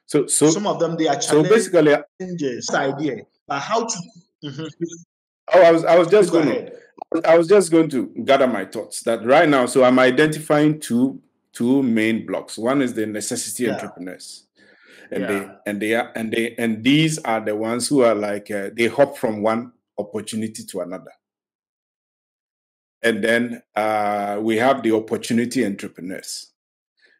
So, 0.05 0.27
so 0.27 0.51
some 0.51 0.67
of 0.67 0.79
them 0.79 0.97
they 0.99 1.09
are 1.09 1.23
so 1.23 1.43
basically 1.43 1.97
this 2.19 2.75
idea, 2.75 3.23
but 3.49 3.61
how 3.61 3.87
to. 3.87 3.99
Mm-hmm. 4.45 4.65
Oh, 5.55 5.63
I 5.63 5.71
was 5.71 5.85
I 5.85 5.99
was 5.99 6.09
just 6.09 6.33
going 6.33 6.47
to 6.49 6.73
I 7.25 7.37
was 7.37 7.49
just 7.49 7.71
going 7.71 7.89
to 7.91 8.07
gather 8.25 8.47
my 8.47 8.65
thoughts 8.65 9.03
that 9.03 9.25
right 9.25 9.49
now. 9.49 9.67
So 9.67 9.85
I'm 9.85 9.99
identifying 9.99 10.81
two 10.81 11.21
two 11.53 11.83
main 11.83 12.27
blocks. 12.27 12.59
One 12.59 12.83
is 12.83 12.95
the 12.95 13.07
necessity 13.07 13.65
yeah. 13.65 13.75
entrepreneurs, 13.75 14.47
and 15.11 15.23
yeah. 15.23 15.29
they 15.29 15.49
and 15.67 15.83
they 15.83 15.95
are 15.95 16.13
and 16.15 16.33
they 16.33 16.55
and 16.57 16.83
these 16.83 17.19
are 17.19 17.41
the 17.41 17.57
ones 17.57 17.89
who 17.89 18.03
are 18.03 18.15
like 18.15 18.51
uh, 18.51 18.71
they 18.77 18.87
hop 18.87 19.17
from 19.17 19.43
one 19.43 19.73
opportunity 19.99 20.65
to 20.65 20.81
another. 20.81 21.13
And 23.03 23.23
then 23.23 23.63
uh, 23.77 24.39
we 24.41 24.57
have 24.57 24.83
the 24.83 24.93
opportunity 24.93 25.65
entrepreneurs 25.65 26.53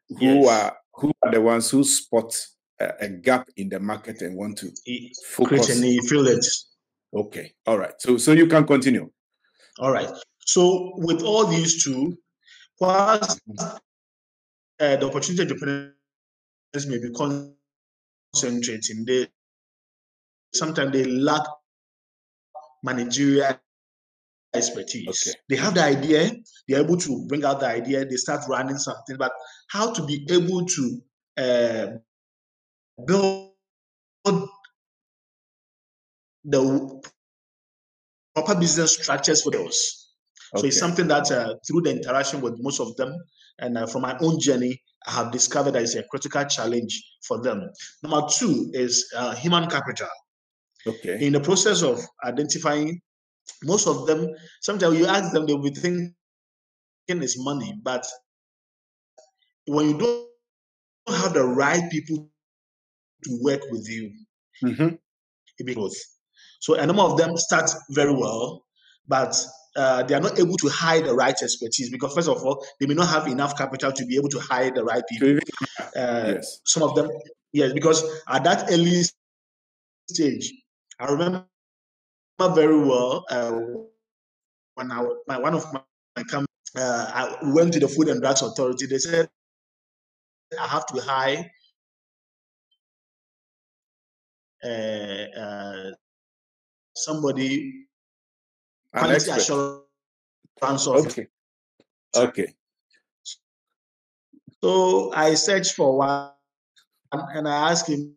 who 0.09 0.41
yes. 0.41 0.49
are 0.49 0.77
who 0.95 1.13
are 1.23 1.33
the 1.33 1.41
ones 1.41 1.71
who 1.71 1.85
spot 1.85 2.35
a, 2.81 2.93
a, 3.01 3.09
gap 3.09 3.49
in 3.57 3.69
the 3.69 3.81
market 3.81 4.23
and 4.23 4.37
want 4.37 4.57
to 4.59 4.71
focus. 5.27 5.71
And 5.71 5.85
you 5.85 6.03
feel 6.03 6.27
it. 6.27 6.45
Okay. 7.15 7.53
All 7.67 7.79
right. 7.79 7.95
So 7.99 8.17
so 8.17 8.33
you 8.33 8.47
can 8.47 8.67
continue. 8.67 9.11
All 9.79 9.93
right. 9.93 10.11
So 10.41 10.93
with 10.97 11.23
all 11.23 11.47
these 11.47 11.85
two, 11.85 12.17
whilst 12.81 13.41
uh, 14.81 14.97
the 14.97 15.07
opportunity 15.07 15.43
entrepreneurs 15.43 15.95
may 16.87 16.99
be 16.99 17.11
concentrating, 18.35 19.05
they 19.05 19.29
sometimes 20.55 20.93
they 20.93 21.05
lack 21.05 21.43
managerial 22.83 23.59
expertise. 24.55 25.09
Okay. 25.09 25.39
They 25.49 25.57
have 25.57 25.75
the 25.75 25.83
idea, 25.83 26.31
they're 26.69 26.83
able 26.83 26.97
to 26.99 27.27
bring 27.27 27.45
out 27.45 27.61
the 27.61 27.67
idea, 27.67 28.05
they 28.05 28.17
start 28.17 28.43
running 28.49 28.79
something, 28.79 29.17
but 29.17 29.33
how 29.69 29.93
to 29.93 30.05
be 30.05 30.27
able 30.31 30.65
to 30.65 31.03
uh, 31.39 31.87
build 33.07 33.51
the 36.45 37.01
proper 38.35 38.59
business 38.59 38.97
structures 38.97 39.43
for 39.43 39.51
those. 39.51 40.11
Okay. 40.55 40.61
So 40.61 40.67
it's 40.67 40.79
something 40.79 41.09
that 41.09 41.31
uh, 41.31 41.55
through 41.67 41.83
the 41.83 41.91
interaction 41.91 42.41
with 42.41 42.55
most 42.59 42.81
of 42.81 42.95
them 42.97 43.15
and 43.59 43.79
uh, 43.79 43.87
from 43.87 44.03
my 44.03 44.17
own 44.21 44.39
journey, 44.41 44.81
I 45.07 45.13
have 45.13 45.33
discovered 45.33 45.73
that 45.73 45.83
it's 45.83 45.95
a 45.95 46.03
critical 46.05 46.45
challenge 46.45 47.03
for 47.27 47.41
them. 47.43 47.71
Number 48.03 48.27
two 48.29 48.71
is 48.73 49.11
uh, 49.17 49.35
human 49.35 49.69
capital. 49.69 50.09
Okay. 50.87 51.25
In 51.27 51.33
the 51.33 51.41
process 51.41 51.83
of 51.83 52.01
identifying 52.25 53.01
most 53.63 53.87
of 53.87 54.07
them, 54.07 54.29
sometimes 54.61 54.99
you 54.99 55.07
ask 55.07 55.33
them, 55.33 55.47
they'll 55.47 55.63
be 55.63 55.71
thinking 55.71 56.15
it's 57.09 57.39
money, 57.39 57.79
but 57.83 58.07
when 59.67 59.91
you 59.91 59.99
don't 59.99 61.19
have 61.19 61.35
the 61.35 61.45
right 61.45 61.91
people 61.91 62.31
to 63.25 63.39
work 63.43 63.61
with 63.71 63.89
you, 63.89 64.13
mm-hmm. 64.63 64.95
it 65.59 65.67
becomes 65.67 66.14
so 66.65 66.73
a 66.77 66.87
number 66.87 67.03
of 67.03 67.19
them 67.19 67.37
start 67.37 67.71
very 67.91 68.15
well, 68.15 68.65
but 69.07 69.37
uh, 69.77 70.03
they 70.05 70.15
are 70.15 70.21
not 70.21 70.39
able 70.39 70.57
to 70.57 70.69
hire 70.71 71.03
the 71.03 71.15
right 71.15 71.37
expertise 71.43 71.91
because 71.91 72.15
first 72.15 72.27
of 72.27 72.43
all, 72.43 72.65
they 72.81 72.87
may 72.87 72.95
not 72.95 73.09
have 73.09 73.27
enough 73.27 73.55
capital 73.55 73.93
to 73.93 74.07
be 74.07 74.17
able 74.17 74.31
to 74.31 74.39
hire 74.39 74.71
the 74.71 74.83
right 74.83 75.03
people. 75.11 75.39
Uh, 75.79 76.33
yes. 76.37 76.61
Some 76.65 76.83
of 76.83 76.95
them, 76.95 77.11
yes, 77.53 77.75
because 77.75 78.03
at 78.31 78.45
that 78.45 78.71
early 78.71 79.03
stage, 80.09 80.55
I 80.99 81.13
remember 81.13 81.45
very 82.41 82.79
well 82.79 83.27
uh, 83.29 83.61
when 84.75 84.91
I 84.91 85.07
my 85.29 85.39
one 85.39 85.53
of 85.53 85.71
my, 85.71 85.83
my 86.17 86.23
company, 86.23 86.49
uh, 86.79 87.11
I 87.13 87.51
went 87.53 87.75
to 87.75 87.81
the 87.81 87.89
Food 87.89 88.09
and 88.09 88.23
Drugs 88.23 88.41
Authority. 88.41 88.87
They 88.87 88.97
said 88.97 89.29
I 90.59 90.67
have 90.67 90.87
to 90.87 91.01
hire 91.03 91.45
uh, 94.65 95.39
uh 95.39 95.91
somebody 96.95 97.87
quality 98.95 99.31
assurance 99.31 99.85
Okay. 100.63 101.27
Okay. 102.17 102.55
So 104.63 105.13
I 105.13 105.35
searched 105.35 105.75
for 105.75 105.99
one 105.99 106.31
and 107.13 107.49
I 107.49 107.71
asked 107.71 107.89
him, 107.89 108.17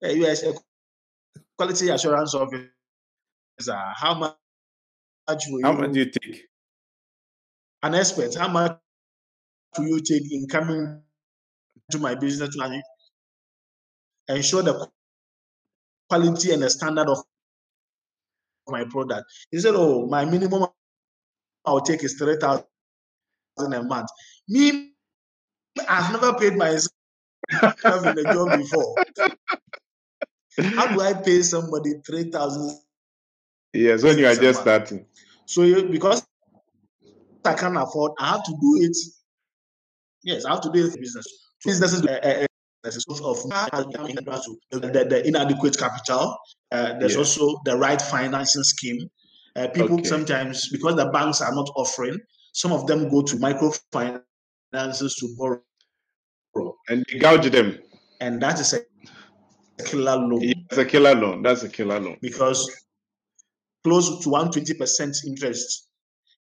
hey, 0.00 0.16
US 0.24 0.44
quality 1.58 1.88
assurance 1.90 2.34
officer, 2.34 2.70
how 3.94 4.14
much 4.14 4.36
will 5.48 5.62
how 5.62 5.72
much 5.72 5.92
do 5.92 5.98
you 6.00 6.10
take? 6.10 6.46
An 7.82 7.94
expert, 7.94 8.34
how 8.34 8.48
much 8.48 8.78
do 9.74 9.82
you 9.84 10.00
take 10.00 10.32
in 10.32 10.46
coming 10.48 11.02
to 11.90 11.98
my 11.98 12.14
business 12.14 12.56
to 12.56 12.82
ensure 14.28 14.62
the 14.62 14.88
quality 16.08 16.52
and 16.52 16.62
the 16.62 16.70
standard 16.70 17.08
of 17.08 17.22
my 18.68 18.84
product? 18.84 19.24
He 19.50 19.60
said, 19.60 19.74
Oh, 19.76 20.06
my 20.06 20.24
minimum 20.24 20.66
I'll 21.64 21.80
take 21.80 22.04
is 22.04 22.14
3000 22.14 22.64
a 23.58 23.82
month. 23.82 24.08
Me, 24.48 24.92
I've 25.88 26.12
never 26.12 26.34
paid 26.38 26.56
myself 26.56 26.92
in 28.06 28.18
a 28.18 28.24
job 28.32 28.52
before. 28.54 28.96
How 30.58 30.86
do 30.94 31.00
I 31.00 31.14
pay 31.14 31.42
somebody 31.42 31.94
three 32.06 32.30
thousand? 32.30 32.78
Yes, 33.72 34.02
when 34.02 34.18
you 34.18 34.26
are 34.26 34.34
just 34.34 34.60
starting. 34.60 35.04
So 35.44 35.86
because 35.88 36.26
I 37.44 37.54
can't 37.54 37.76
afford, 37.76 38.12
I 38.18 38.30
have 38.32 38.44
to 38.44 38.52
do 38.52 38.78
it. 38.80 38.96
Yes, 40.22 40.44
I 40.44 40.50
have 40.52 40.62
to 40.62 40.70
do 40.72 40.86
it 40.86 40.98
business. 40.98 41.26
Businesses 41.64 42.04
uh, 42.06 42.45
uh, 42.86 43.28
of 43.30 43.42
the, 44.70 45.06
the 45.08 45.22
inadequate 45.26 45.78
capital. 45.78 46.36
Uh, 46.72 46.98
there's 46.98 47.16
yes. 47.16 47.38
also 47.38 47.60
the 47.64 47.76
right 47.76 48.00
financing 48.00 48.62
scheme. 48.62 49.08
Uh, 49.54 49.68
people 49.68 49.94
okay. 49.94 50.04
sometimes, 50.04 50.68
because 50.68 50.96
the 50.96 51.06
banks 51.06 51.40
are 51.40 51.54
not 51.54 51.68
offering, 51.76 52.18
some 52.52 52.72
of 52.72 52.86
them 52.86 53.08
go 53.10 53.22
to 53.22 53.36
microfinances 53.36 55.16
to 55.18 55.34
borrow. 55.36 55.60
And 56.88 57.04
they 57.10 57.18
gouge 57.18 57.50
them. 57.50 57.78
and 58.20 58.40
that 58.42 58.60
is 58.60 58.72
a 58.72 58.80
killer 59.84 60.16
loan. 60.16 60.40
It's 60.42 60.78
a 60.78 60.84
killer 60.84 61.14
loan. 61.14 61.42
That's 61.42 61.62
a 61.62 61.68
killer 61.68 62.00
loan 62.00 62.16
because 62.20 62.70
close 63.84 64.22
to 64.24 64.28
120% 64.28 65.26
interest, 65.26 65.88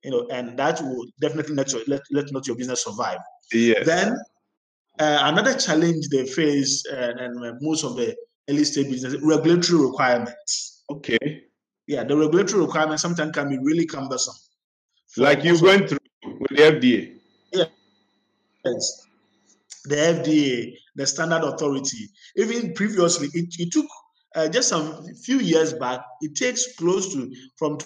you 0.03 0.12
know, 0.12 0.27
and 0.31 0.57
that 0.57 0.81
will 0.81 1.05
definitely 1.19 1.55
let, 1.55 1.71
your, 1.71 1.81
let, 1.88 2.01
let 2.12 2.31
not 2.31 2.47
your 2.47 2.55
business 2.55 2.83
survive. 2.83 3.17
Yes. 3.51 3.85
Then 3.85 4.15
uh, 5.00 5.19
another 5.23 5.55
challenge 5.55 6.09
they 6.09 6.25
face, 6.25 6.83
uh, 6.91 7.13
and 7.19 7.62
most 7.62 7.83
of 7.83 7.95
the 7.95 8.15
early 8.50 8.63
stage 8.63 8.89
business, 8.89 9.15
regulatory 9.21 9.81
requirements. 9.81 10.83
Okay. 10.89 11.43
Yeah, 11.88 12.03
the 12.03 12.15
regulatory 12.15 12.62
requirements 12.62 13.01
sometimes 13.01 13.31
can 13.31 13.50
be 13.50 13.57
really 13.57 13.85
cumbersome. 13.85 14.35
Like 15.17 15.43
you 15.43 15.59
went 15.62 15.89
through 15.89 16.00
with 16.39 16.51
the 16.51 16.63
FDA. 16.63 17.17
Yeah. 17.51 17.65
Yes. 18.65 19.07
The 19.85 19.95
FDA, 19.95 20.75
the 20.95 21.05
standard 21.05 21.43
authority. 21.43 22.09
Even 22.38 22.73
previously, 22.73 23.27
it, 23.33 23.53
it 23.59 23.71
took 23.71 23.85
uh, 24.35 24.47
just 24.47 24.69
some 24.69 25.05
few 25.15 25.39
years 25.39 25.73
back, 25.73 26.01
it 26.21 26.35
takes 26.35 26.75
close 26.75 27.13
to 27.13 27.31
from 27.57 27.77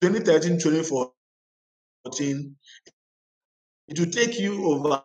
2013 0.00 0.58
2014, 0.58 2.56
it 3.88 3.98
will 3.98 4.06
take 4.06 4.38
you 4.38 4.64
over 4.64 5.02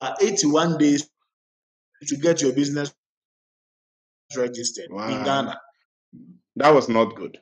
uh, 0.00 0.14
81 0.20 0.78
days 0.78 1.08
to 2.06 2.16
get 2.16 2.42
your 2.42 2.52
business 2.52 2.92
registered 4.36 4.90
wow. 4.90 5.08
in 5.08 5.24
Ghana. 5.24 5.60
That 6.56 6.74
was 6.74 6.88
not 6.88 7.14
good. 7.16 7.38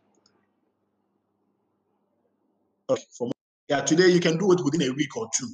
Okay, 2.90 3.02
for 3.16 3.30
yeah, 3.68 3.80
today 3.80 4.08
you 4.08 4.20
can 4.20 4.36
do 4.36 4.52
it 4.52 4.60
within 4.62 4.82
a 4.82 4.92
week 4.92 5.16
or 5.16 5.28
two. 5.38 5.48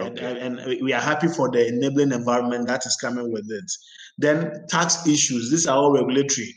Okay. 0.00 0.24
And, 0.24 0.58
and, 0.58 0.82
we 0.82 0.92
are 0.92 1.00
happy 1.00 1.28
for 1.28 1.48
the 1.48 1.68
enabling 1.68 2.10
environment 2.10 2.66
that 2.66 2.84
is 2.84 2.96
coming 2.96 3.32
with 3.32 3.46
it. 3.48 3.70
Then 4.18 4.64
tax 4.68 5.06
issues, 5.06 5.50
these 5.52 5.68
are 5.68 5.76
all 5.76 5.92
regulatory. 5.92 6.52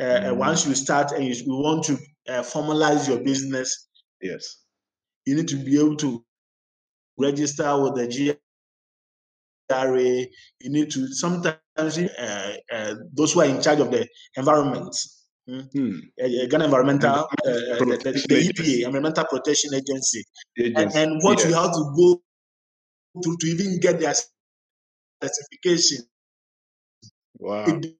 Uh, 0.00 0.02
mm. 0.02 0.36
Once 0.36 0.66
you 0.66 0.74
start 0.74 1.12
and 1.12 1.24
you, 1.24 1.34
you 1.34 1.56
want 1.56 1.84
to 1.84 1.92
uh, 2.28 2.42
formalize 2.42 3.06
your 3.06 3.20
business, 3.20 3.88
yes, 4.20 4.64
you 5.24 5.36
need 5.36 5.46
to 5.48 5.56
be 5.56 5.78
able 5.78 5.96
to 5.96 6.24
register 7.16 7.80
with 7.80 7.94
the. 7.94 8.36
You 9.70 10.70
need 10.70 10.90
to 10.92 11.06
sometimes 11.12 11.58
uh, 11.98 12.56
uh, 12.72 12.94
those 13.12 13.32
who 13.32 13.40
are 13.40 13.46
in 13.46 13.62
charge 13.62 13.80
of 13.80 13.90
the 13.90 14.06
environment. 14.36 14.94
Mm-hmm. 15.48 15.98
Uh, 16.22 16.46
Ghana 16.48 16.66
Environmental, 16.66 17.10
uh, 17.10 17.26
the, 17.42 17.98
the, 18.04 18.12
the, 18.28 18.52
EPA, 18.52 18.84
Environmental 18.84 19.24
Protection 19.24 19.74
Agency, 19.74 20.22
and, 20.58 20.94
and, 20.94 21.20
what 21.22 21.38
yes. 21.38 21.48
you 21.48 21.54
have 21.54 21.72
to 21.72 21.92
go 21.96 22.22
to, 23.22 23.36
to 23.36 23.46
even 23.46 23.80
get 23.80 23.98
their 23.98 24.14
certification. 25.20 26.04
Wow. 27.38 27.64
It, 27.66 27.96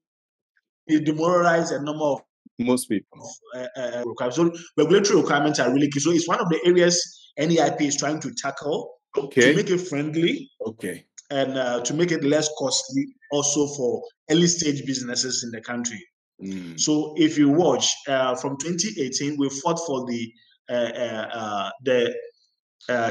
it 0.87 1.03
demoralizes 1.03 1.71
a 1.71 1.83
number 1.83 2.05
of 2.05 2.21
most 2.59 2.87
people. 2.87 3.29
Uh, 3.55 3.67
uh. 3.75 4.31
So 4.31 4.53
regulatory 4.77 5.19
requirements 5.19 5.59
are 5.59 5.73
really 5.73 5.89
key. 5.89 5.99
So 5.99 6.11
it's 6.11 6.27
one 6.27 6.39
of 6.39 6.47
the 6.47 6.59
areas 6.65 7.31
NEIP 7.39 7.81
is 7.81 7.97
trying 7.97 8.19
to 8.21 8.31
tackle 8.33 8.93
okay. 9.17 9.41
to 9.41 9.55
make 9.55 9.69
it 9.69 9.79
friendly. 9.79 10.49
Okay. 10.65 11.05
And 11.31 11.57
uh, 11.57 11.81
to 11.81 11.93
make 11.93 12.11
it 12.11 12.23
less 12.23 12.49
costly 12.59 13.07
also 13.31 13.65
for 13.75 14.03
early 14.29 14.47
stage 14.47 14.85
businesses 14.85 15.43
in 15.43 15.51
the 15.51 15.61
country. 15.61 16.05
Mm. 16.43 16.79
So 16.79 17.13
if 17.17 17.37
you 17.37 17.49
watch 17.49 17.87
uh, 18.07 18.35
from 18.35 18.57
2018, 18.57 19.37
we 19.37 19.49
fought 19.49 19.79
for 19.87 20.05
the 20.05 20.31
uh, 20.69 20.73
uh, 20.73 21.69
the 21.83 22.13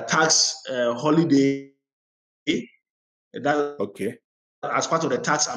tax 0.07 0.55
holiday 0.69 1.71
that 3.35 3.77
okay. 3.81 4.17
As 4.63 4.87
part 4.87 5.05
of 5.05 5.11
the 5.11 5.19
tax 5.19 5.49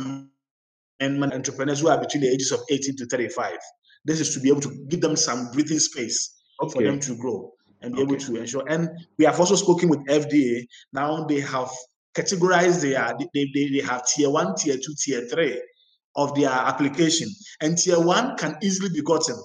amendment, 1.00 1.34
entrepreneurs 1.34 1.82
who 1.82 1.90
are 1.90 2.00
between 2.00 2.24
the 2.24 2.30
ages 2.30 2.52
of 2.52 2.62
18 2.70 2.96
to 2.98 3.06
35. 3.08 3.58
This 4.06 4.20
is 4.20 4.34
to 4.34 4.40
be 4.40 4.50
able 4.50 4.62
to 4.62 4.86
give 4.88 5.02
them 5.02 5.16
some 5.16 5.52
breathing 5.52 5.80
space 5.80 6.42
okay. 6.62 6.72
for 6.72 6.84
them 6.84 7.00
to 7.02 7.18
grow 7.18 7.52
and 7.82 7.94
be 7.94 8.02
okay. 8.02 8.14
able 8.14 8.22
to 8.22 8.36
ensure. 8.38 8.64
And 8.68 8.90
we 9.18 9.26
have 9.26 9.40
also 9.40 9.56
spoken 9.56 9.90
with 9.90 10.06
FDA. 10.08 10.66
Now 10.94 11.26
they 11.26 11.42
have 11.42 11.70
categorized 12.16 12.82
their 12.82 13.14
they, 13.34 13.52
they, 13.54 13.70
they 13.70 13.86
have 13.86 14.06
tier 14.08 14.30
one, 14.30 14.56
tier 14.56 14.76
two, 14.78 14.94
tier 15.00 15.28
three 15.28 15.62
of 16.16 16.36
their 16.36 16.50
application. 16.50 17.30
And 17.62 17.78
tier 17.78 18.00
one 18.00 18.38
can 18.38 18.58
easily 18.62 18.90
be 18.90 19.02
gotten, 19.02 19.38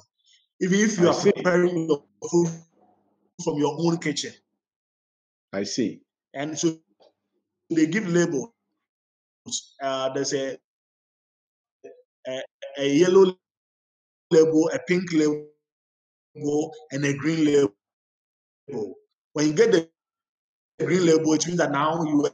even 0.61 0.81
if 0.81 0.99
you 0.99 1.09
I 1.09 1.11
are 1.11 1.15
see. 1.15 1.33
preparing 1.33 1.89
your 1.89 2.05
food 2.31 2.49
from 3.45 3.57
your 3.59 3.77
own 3.81 3.99
kitchen. 3.99 4.33
I 5.53 5.65
see. 5.65 6.03
And 6.35 6.59
so 6.59 6.79
they 7.71 7.87
give 7.87 8.09
labels. 8.09 8.51
Uh, 9.83 10.11
there's 10.13 10.35
a, 10.35 10.59
a, 12.29 12.43
a 12.79 12.89
yellow 12.89 13.37
label, 14.31 14.71
a 14.75 14.79
pink 14.87 15.13
label, 15.13 15.49
and 16.93 17.05
a 17.05 17.15
green 17.15 17.45
label. 17.45 17.75
When 19.33 19.47
you 19.47 19.53
get 19.55 19.73
the 19.73 19.89
green 20.85 21.07
label, 21.07 21.35
it 21.35 21.47
means 21.47 21.59
that 21.59 21.73
now 21.73 22.03
you 22.05 22.27
are 22.27 22.33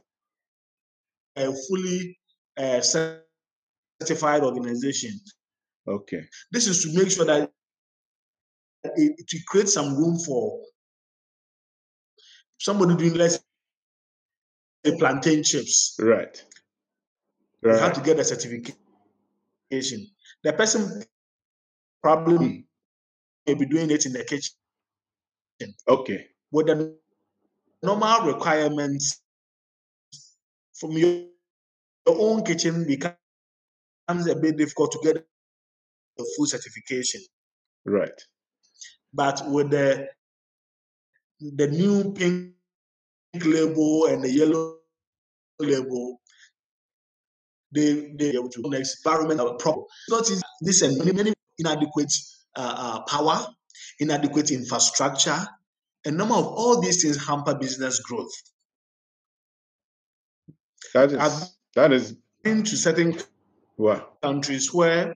a 1.35 1.53
fully 1.67 2.17
uh, 2.57 2.81
certified 2.81 4.43
organization. 4.43 5.11
Okay. 5.87 6.21
This 6.51 6.67
is 6.67 6.83
to 6.83 6.97
make 6.97 7.11
sure 7.11 7.25
that 7.25 7.51
it, 8.83 9.27
to 9.27 9.39
create 9.47 9.69
some 9.69 9.95
room 9.95 10.17
for 10.19 10.59
somebody 12.59 12.95
doing 12.95 13.13
less 13.15 13.39
plantain 14.99 15.43
chips. 15.43 15.95
Right. 15.99 16.43
right. 17.63 17.73
You 17.73 17.79
have 17.79 17.93
to 17.93 18.01
get 18.01 18.19
a 18.19 18.23
certification. 18.23 18.77
The 19.71 20.53
person 20.53 21.03
probably 22.01 22.47
hmm. 22.47 22.59
may 23.47 23.53
be 23.55 23.65
doing 23.65 23.89
it 23.89 24.05
in 24.05 24.13
the 24.13 24.23
kitchen. 24.23 24.53
Okay. 25.87 26.27
With 26.51 26.67
the 26.67 26.95
normal 27.81 28.27
requirements 28.27 29.21
from 30.79 30.91
your, 30.91 31.25
your 32.07 32.17
own 32.19 32.43
kitchen 32.43 32.85
becomes 32.85 34.27
a 34.27 34.35
bit 34.35 34.57
difficult 34.57 34.91
to 34.93 34.99
get 35.03 35.25
the 36.17 36.33
full 36.35 36.45
certification. 36.45 37.21
Right. 37.85 38.21
But 39.13 39.43
with 39.47 39.69
the 39.71 40.07
the 41.39 41.67
new 41.67 42.13
pink 42.13 42.53
label 43.43 44.07
and 44.07 44.23
the 44.23 44.31
yellow 44.31 44.77
label, 45.59 46.21
they 47.73 48.13
they 48.17 48.29
able 48.31 48.49
to 48.49 48.69
next 48.69 49.05
environmental 49.05 49.55
problem. 49.55 49.85
Not 50.09 50.29
this 50.61 50.81
and 50.81 50.97
many 50.97 51.11
many 51.11 51.33
inadequate 51.57 52.11
uh, 52.55 52.75
uh, 52.77 53.01
power, 53.03 53.45
inadequate 53.99 54.51
infrastructure, 54.51 55.37
a 56.05 56.11
number 56.11 56.35
of 56.35 56.45
all 56.47 56.81
these 56.81 57.01
things 57.01 57.23
hamper 57.25 57.55
business 57.55 57.99
growth. 57.99 58.31
That 60.93 61.11
is 61.11 61.17
I've 61.17 61.49
that 61.75 61.91
is 61.91 62.15
been 62.43 62.63
to 62.63 62.77
certain 62.77 63.17
wow. 63.77 64.07
countries 64.21 64.73
where 64.73 65.15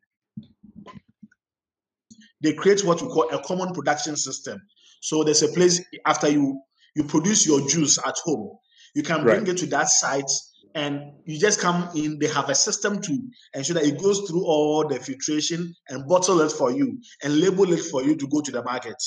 they 2.41 2.53
create 2.53 2.83
what 2.85 3.01
we 3.01 3.07
call 3.07 3.29
a 3.29 3.41
common 3.43 3.73
production 3.73 4.15
system. 4.15 4.61
So 5.01 5.23
there's 5.23 5.43
a 5.43 5.49
place 5.49 5.83
after 6.05 6.29
you 6.29 6.61
you 6.95 7.03
produce 7.03 7.45
your 7.45 7.67
juice 7.67 7.97
at 7.99 8.15
home, 8.23 8.57
you 8.95 9.03
can 9.03 9.23
bring 9.23 9.39
right. 9.39 9.49
it 9.49 9.57
to 9.57 9.65
that 9.67 9.87
site 9.89 10.31
and 10.75 11.13
you 11.25 11.39
just 11.39 11.59
come 11.59 11.89
in. 11.95 12.19
They 12.19 12.27
have 12.27 12.49
a 12.49 12.55
system 12.55 13.01
to 13.01 13.19
ensure 13.53 13.75
that 13.75 13.85
it 13.85 14.01
goes 14.01 14.27
through 14.27 14.43
all 14.45 14.87
the 14.87 14.99
filtration 14.99 15.73
and 15.89 16.07
bottle 16.07 16.41
it 16.41 16.51
for 16.51 16.71
you 16.71 16.99
and 17.23 17.39
label 17.39 17.71
it 17.71 17.79
for 17.79 18.03
you 18.03 18.15
to 18.15 18.27
go 18.27 18.41
to 18.41 18.51
the 18.51 18.63
market. 18.63 19.01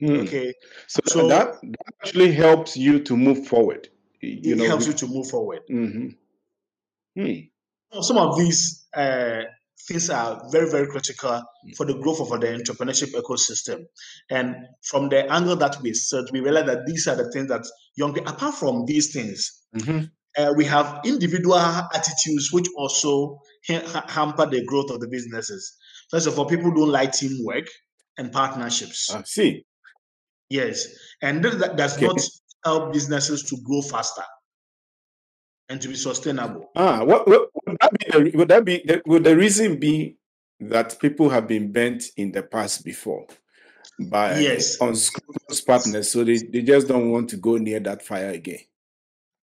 Hmm. 0.00 0.20
Okay, 0.20 0.54
so, 0.86 1.00
so 1.06 1.28
that, 1.28 1.60
that, 1.62 1.94
actually 2.02 2.32
helps 2.32 2.74
you 2.74 3.00
to 3.00 3.16
move 3.16 3.46
forward. 3.46 3.88
You 4.20 4.54
it 4.54 4.58
know, 4.58 4.66
helps 4.66 4.86
you 4.86 4.92
to 4.92 5.06
move 5.06 5.28
forward. 5.28 5.60
Mm-hmm. 5.70 6.08
Hmm. 7.20 8.02
Some 8.02 8.18
of 8.18 8.38
these 8.38 8.86
uh, 8.94 9.42
things 9.88 10.10
are 10.10 10.42
very, 10.50 10.70
very 10.70 10.86
critical 10.86 11.42
for 11.76 11.86
the 11.86 11.94
growth 11.94 12.20
of 12.20 12.28
the 12.40 12.46
entrepreneurship 12.46 13.12
ecosystem. 13.12 13.86
And 14.30 14.56
from 14.82 15.08
the 15.08 15.30
angle 15.30 15.56
that 15.56 15.80
we 15.82 15.94
search, 15.94 16.30
we 16.32 16.40
realize 16.40 16.66
that 16.66 16.86
these 16.86 17.06
are 17.08 17.16
the 17.16 17.30
things 17.30 17.48
that 17.48 17.66
young 17.96 18.12
people, 18.14 18.32
apart 18.32 18.54
from 18.54 18.84
these 18.86 19.12
things, 19.12 19.62
mm-hmm. 19.74 20.04
uh, 20.38 20.52
we 20.56 20.64
have 20.66 21.00
individual 21.04 21.56
attitudes 21.56 22.52
which 22.52 22.66
also 22.76 23.40
ha- 23.66 24.04
hamper 24.08 24.46
the 24.46 24.64
growth 24.64 24.90
of 24.90 25.00
the 25.00 25.08
businesses. 25.08 25.76
First 26.10 26.26
of 26.26 26.38
all, 26.38 26.46
people 26.46 26.72
don't 26.72 26.90
like 26.90 27.12
teamwork 27.12 27.66
and 28.18 28.30
partnerships. 28.32 29.12
I 29.12 29.22
see. 29.24 29.64
Yes. 30.48 30.88
And 31.22 31.44
that 31.44 31.76
does 31.76 31.96
okay. 31.96 32.06
not 32.06 32.20
help 32.64 32.92
businesses 32.92 33.42
to 33.44 33.56
grow 33.64 33.82
faster 33.82 34.24
and 35.68 35.80
to 35.80 35.88
be 35.88 35.94
sustainable. 35.94 36.70
Ah, 36.76 37.04
what, 37.04 37.26
what 37.26 37.48
would 37.66 37.76
that 37.80 37.92
be? 37.98 38.10
The, 38.10 38.36
would 38.36 38.48
that 38.48 38.64
be? 38.64 38.82
The, 38.84 39.02
would 39.06 39.24
the 39.24 39.36
reason 39.36 39.78
be 39.78 40.16
that 40.60 40.98
people 41.00 41.30
have 41.30 41.46
been 41.46 41.72
bent 41.72 42.04
in 42.16 42.32
the 42.32 42.42
past 42.42 42.84
before 42.84 43.26
by 44.10 44.38
yes. 44.40 44.80
unscrupulous 44.80 45.60
partners, 45.60 46.10
so 46.10 46.24
they, 46.24 46.36
they 46.36 46.62
just 46.62 46.88
don't 46.88 47.10
want 47.10 47.30
to 47.30 47.36
go 47.36 47.56
near 47.56 47.80
that 47.80 48.02
fire 48.02 48.30
again? 48.30 48.58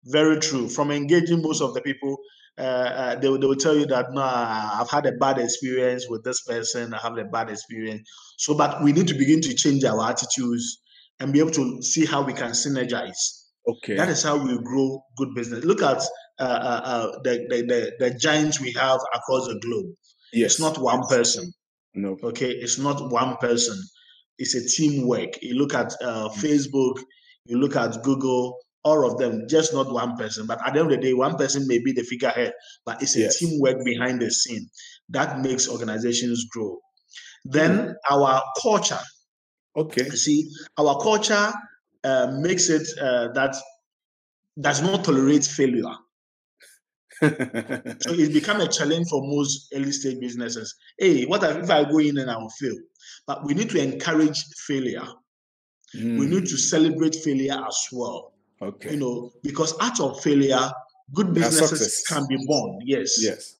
Very 0.04 0.39
true. 0.39 0.67
From 0.67 0.91
engaging 0.91 1.41
most 1.41 1.62
of 1.62 1.73
the 1.73 1.82
people, 1.82 2.17
uh, 2.58 2.62
uh, 2.62 3.15
they, 3.15 3.28
they 3.28 3.47
will 3.47 3.56
tell 3.56 3.75
you 3.75 3.86
that 3.86 4.08
no, 4.12 4.21
I've 4.21 4.89
had 4.89 5.06
a 5.06 5.12
bad 5.13 5.38
experience 5.38 6.08
with 6.10 6.23
this 6.23 6.41
person. 6.41 6.93
I 6.93 6.99
have 6.99 7.17
a 7.17 7.25
bad 7.25 7.49
experience. 7.49 8.10
So, 8.38 8.56
but 8.56 8.84
we 8.84 8.93
need 8.93 9.08
to 9.08 9.13
begin 9.13 9.41
to 9.41 9.54
change 9.54 9.84
our 9.84 10.10
attitudes 10.10 10.82
and 11.19 11.32
be 11.34 11.39
able 11.39 11.51
to 11.51 11.82
see 11.82 12.06
how 12.06 12.21
we 12.23 12.34
can 12.34 12.51
synergize. 12.51 13.43
Okay. 13.67 13.95
That 13.95 14.10
is 14.10 14.21
how 14.23 14.38
we 14.38 14.58
grow 14.62 15.01
good 15.17 15.30
business. 15.36 15.63
Look 15.65 15.82
at 15.82 15.97
uh, 16.39 16.43
uh, 16.43 16.82
uh, 16.84 17.12
the, 17.23 17.45
the, 17.49 17.62
the 17.65 17.91
the 17.99 18.19
giants 18.19 18.60
we 18.62 18.71
have 18.73 18.99
across 19.13 19.47
the 19.47 19.60
globe. 19.60 19.93
Yes. 20.34 20.51
It's 20.54 20.60
not 20.60 20.78
one 20.78 21.01
person. 21.08 21.51
No. 21.93 22.17
Okay, 22.21 22.49
it's 22.51 22.78
not 22.78 23.10
one 23.12 23.38
person. 23.38 23.78
It's 24.38 24.54
a 24.54 24.67
teamwork. 24.67 25.41
You 25.41 25.56
look 25.56 25.73
at 25.73 25.93
uh, 26.04 26.28
Mm. 26.30 26.36
Facebook, 26.43 26.97
you 27.45 27.58
look 27.58 27.75
at 27.78 28.04
Google, 28.04 28.58
all 28.84 29.10
of 29.10 29.17
them, 29.17 29.47
just 29.49 29.73
not 29.73 29.91
one 29.91 30.17
person. 30.17 30.45
But 30.45 30.60
at 30.67 30.73
the 30.73 30.82
end 30.82 30.91
of 30.91 30.97
the 30.99 31.08
day, 31.08 31.13
one 31.13 31.38
person 31.38 31.65
may 31.67 31.80
be 31.80 31.93
the 31.93 32.04
figurehead, 32.04 32.51
but 32.86 33.01
it's 33.01 33.15
a 33.15 33.21
Yes. 33.21 33.38
teamwork 33.39 33.78
behind 33.86 34.21
the 34.21 34.30
scene 34.30 34.67
that 35.10 35.39
makes 35.39 35.69
organizations 35.69 36.45
grow. 36.51 36.78
Then 37.45 37.95
our 38.12 38.43
culture, 38.62 38.99
Okay. 39.75 40.05
you 40.05 40.15
see, 40.17 40.49
our 40.77 40.97
culture 41.01 41.51
uh, 42.03 42.38
makes 42.39 42.69
it 42.69 42.88
uh, 42.99 43.29
that 43.33 43.55
does 44.59 44.81
not 44.81 45.03
tolerate 45.03 45.43
failure. 45.45 45.93
So 47.21 48.11
it's 48.13 48.33
become 48.33 48.59
a 48.61 48.67
challenge 48.67 49.07
for 49.09 49.21
most 49.23 49.73
early 49.73 49.91
stage 49.91 50.19
businesses. 50.19 50.75
Hey, 50.99 51.25
what 51.25 51.43
if 51.43 51.69
I 51.69 51.83
go 51.89 51.99
in 51.99 52.17
and 52.17 52.29
I 52.29 52.38
will 52.38 52.49
fail? 52.59 52.75
But 53.25 53.45
we 53.45 53.53
need 53.53 53.69
to 53.71 53.81
encourage 53.81 54.43
failure. 54.67 55.07
We 55.93 56.25
need 56.27 56.43
Mm, 56.43 56.49
to 56.49 56.57
celebrate 56.57 57.15
failure 57.15 57.57
as 57.65 57.77
well. 57.93 58.33
okay. 58.61 58.91
You 58.91 58.97
know, 58.97 59.31
because 59.43 59.73
out 59.79 59.99
of 60.01 60.19
failure, 60.21 60.69
good 61.13 61.33
businesses 61.33 62.03
can 62.09 62.25
be 62.27 62.38
born. 62.45 62.79
Yes. 62.83 63.15
Yes. 63.21 63.55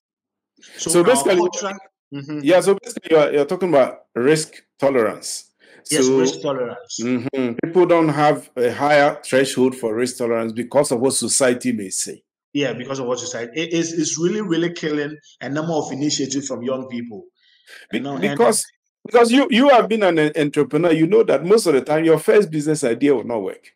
So, 0.76 0.90
So 0.90 1.04
basically- 1.04 1.36
culture, 1.36 1.72
Mhm. 2.12 2.40
Yeah. 2.44 2.60
So 2.60 2.76
basically, 2.82 3.08
you're, 3.16 3.32
you're 3.32 3.46
talking 3.46 3.68
about 3.70 4.04
risk 4.14 4.62
tolerance. 4.78 5.50
Yes, 5.90 6.06
So 6.06 6.18
risk 6.18 6.40
tolerance. 6.42 6.98
mhm, 7.00 7.56
people 7.64 7.86
don't 7.86 8.08
have 8.08 8.50
a 8.56 8.70
higher 8.72 9.20
threshold 9.24 9.74
for 9.76 9.94
risk 9.94 10.18
tolerance 10.18 10.52
because 10.52 10.92
of 10.92 11.00
what 11.00 11.12
society 11.14 11.72
may 11.72 11.90
say. 11.90 12.22
Yeah, 12.52 12.72
because 12.72 12.98
of 12.98 13.06
what 13.06 13.18
said, 13.20 13.50
it 13.54 13.72
is 13.72 13.92
it's 13.92 14.18
really 14.18 14.40
really 14.40 14.72
killing 14.72 15.16
a 15.40 15.48
number 15.48 15.72
of 15.74 15.92
initiatives 15.92 16.48
from 16.48 16.62
young 16.62 16.88
people. 16.88 17.24
Be- 17.90 18.00
know, 18.00 18.12
and- 18.14 18.22
because 18.22 18.64
because 19.04 19.30
you 19.30 19.46
you 19.50 19.68
have 19.68 19.88
been 19.88 20.02
an 20.02 20.18
entrepreneur, 20.36 20.92
you 20.92 21.06
know 21.06 21.22
that 21.24 21.44
most 21.44 21.66
of 21.66 21.74
the 21.74 21.80
time 21.82 22.04
your 22.04 22.18
first 22.18 22.50
business 22.50 22.82
idea 22.84 23.14
will 23.14 23.24
not 23.24 23.42
work. 23.42 23.72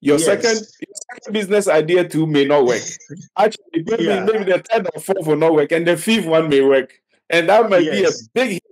Your 0.00 0.16
Yes. 0.18 0.24
second 0.26 0.54
your 0.80 0.96
second 1.12 1.32
business 1.32 1.68
idea 1.68 2.08
too 2.08 2.26
may 2.26 2.44
not 2.44 2.64
work. 2.66 2.82
Actually, 3.36 3.84
maybe, 3.86 4.04
Yeah. 4.04 4.24
maybe 4.24 4.44
the 4.44 4.58
third 4.70 4.88
or 4.94 5.00
fourth 5.00 5.26
will 5.26 5.36
not 5.36 5.52
work, 5.54 5.70
and 5.72 5.86
the 5.86 5.96
fifth 5.96 6.26
one 6.26 6.48
may 6.48 6.62
work, 6.62 6.92
and 7.30 7.48
that 7.48 7.68
might 7.70 7.90
be 7.90 8.04
a 8.04 8.10
big 8.34 8.50
hit. 8.52 8.62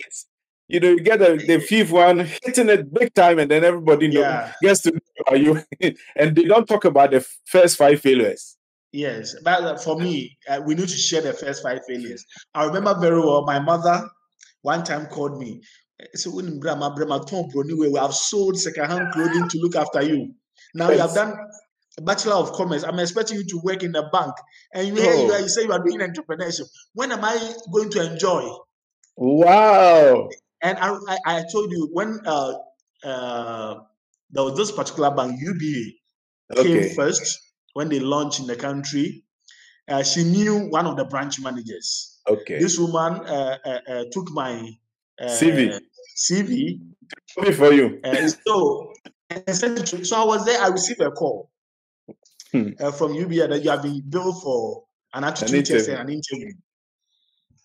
You 0.72 0.80
know, 0.80 0.88
you 0.88 1.00
get 1.00 1.18
the, 1.18 1.37
the 1.37 1.61
fifth 1.61 1.90
one 1.92 2.20
hitting 2.42 2.70
it 2.70 2.92
big 2.94 3.12
time, 3.12 3.38
and 3.38 3.50
then 3.50 3.62
everybody 3.62 4.08
know, 4.08 4.20
Yeah. 4.20 4.52
gets 4.62 4.80
to 4.82 4.92
know 4.92 5.00
about 5.26 5.38
you, 5.38 5.62
and 6.16 6.35
they 6.35 6.44
don't 6.44 6.66
talk 6.66 6.87
about 6.87 7.11
the 7.11 7.20
first 7.44 7.76
five 7.76 8.00
failures. 8.00 8.56
Yes, 8.90 9.37
but 9.44 9.62
uh, 9.62 9.76
for 9.76 9.98
me, 9.98 10.38
uh, 10.48 10.62
we 10.66 10.74
need 10.74 10.88
to 10.88 10.96
share 10.96 11.20
the 11.20 11.35
first 11.35 11.62
five 11.62 11.80
failures. 11.87 12.24
I 12.54 12.64
remember 12.64 12.98
very 12.98 13.20
well. 13.20 13.44
My 13.44 13.58
mother 13.61 14.08
one 14.62 14.82
time 14.82 15.06
called 15.06 15.38
me. 15.38 15.61
So 16.14 16.30
when 16.30 16.58
grandma, 16.58 16.94
grandma, 16.94 17.18
Tom 17.18 17.48
we 17.54 17.92
have 17.98 18.14
sold 18.14 18.58
secondhand 18.58 19.12
clothing 19.12 19.48
to 19.50 19.58
look 19.58 19.76
after 19.76 20.02
you. 20.02 20.35
Now 20.74 20.90
you 20.90 20.98
have 21.00 21.12
done 21.14 21.35
a 21.98 22.02
bachelor 22.02 22.35
of 22.37 22.52
commerce. 22.52 22.82
I'm 22.82 22.98
expecting 22.98 23.37
you 23.38 23.44
to 23.44 23.61
work 23.62 23.82
in 23.82 23.92
the 23.92 24.08
bank, 24.11 24.32
and 24.74 24.88
you, 24.88 24.94
you, 24.94 25.02
Oh. 25.06 25.32
are, 25.35 25.40
you 25.40 25.48
say 25.48 25.64
you 25.64 25.72
are 25.72 25.85
doing 25.85 25.98
entrepreneurship. 26.00 26.66
When 26.94 27.12
am 27.12 27.22
I 27.22 27.37
going 27.70 27.90
to 27.90 28.11
enjoy? 28.11 28.48
Wow! 29.16 30.30
And 30.62 30.79
I, 30.79 30.94
I, 31.09 31.18
I 31.27 31.44
told 31.51 31.70
you 31.72 31.88
when 31.92 32.20
uh, 32.25 32.55
uh, 33.05 33.75
there 34.31 34.44
was 34.44 34.57
this 34.57 34.70
particular 34.72 35.11
bank, 35.11 35.40
UBA, 35.40 36.62
came 36.62 36.94
first 36.94 37.40
when 37.75 37.88
they 37.88 37.98
launched 38.01 38.40
in 38.40 38.46
the 38.46 38.57
country. 38.57 39.25
Uh, 39.88 40.03
she 40.03 40.22
knew 40.25 40.68
one 40.70 40.87
of 40.87 40.96
the 40.96 41.05
branch 41.05 41.40
managers. 41.40 42.20
okay. 42.29 42.59
This 42.59 42.79
woman 42.79 43.14
uh, 43.27 43.59
uh, 43.64 43.79
uh, 43.88 44.05
took 44.12 44.31
my 44.31 44.70
uh, 45.20 45.25
CV. 45.27 45.79
CV. 46.16 46.79
For 47.55 47.72
you. 47.72 48.01
Uh, 48.05 48.29
so, 48.29 48.92
and 49.31 49.57
sent 49.57 49.79
it 49.79 49.87
to, 49.87 50.05
so 50.05 50.22
I 50.22 50.25
was 50.25 50.44
there. 50.44 50.61
I 50.62 50.68
received 50.68 51.01
a 51.01 51.11
call 51.11 51.51
Hmm. 52.53 52.72
uh, 52.79 52.92
from 52.92 53.14
UBA 53.14 53.48
that 53.48 53.64
you 53.64 53.70
have 53.70 53.83
been 53.83 54.03
billed 54.07 54.42
for 54.42 54.85
an 55.14 55.25
attitude 55.25 55.64
test 55.64 55.88
interview. 55.88 55.94
and 55.94 56.09
an 56.11 56.14
interview. 56.16 56.53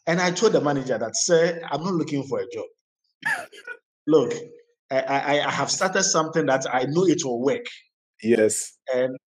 And 0.08 0.22
I 0.22 0.32
told 0.32 0.54
the 0.54 0.62
manager 0.62 0.98
that, 0.98 1.12
sir, 1.18 1.60
I'm 1.70 1.84
not 1.84 1.94
looking 1.94 2.24
for 2.24 2.40
a 2.40 2.48
job. 2.50 2.66
Look, 4.06 4.34
I, 4.90 5.00
I, 5.02 5.48
I 5.48 5.52
have 5.52 5.70
started 5.70 6.04
something 6.04 6.46
that 6.46 6.66
I 6.74 6.84
know 6.86 7.06
it 7.06 7.24
will 7.26 7.42
work. 7.42 7.66
Yes. 8.24 8.74
And 8.94 9.18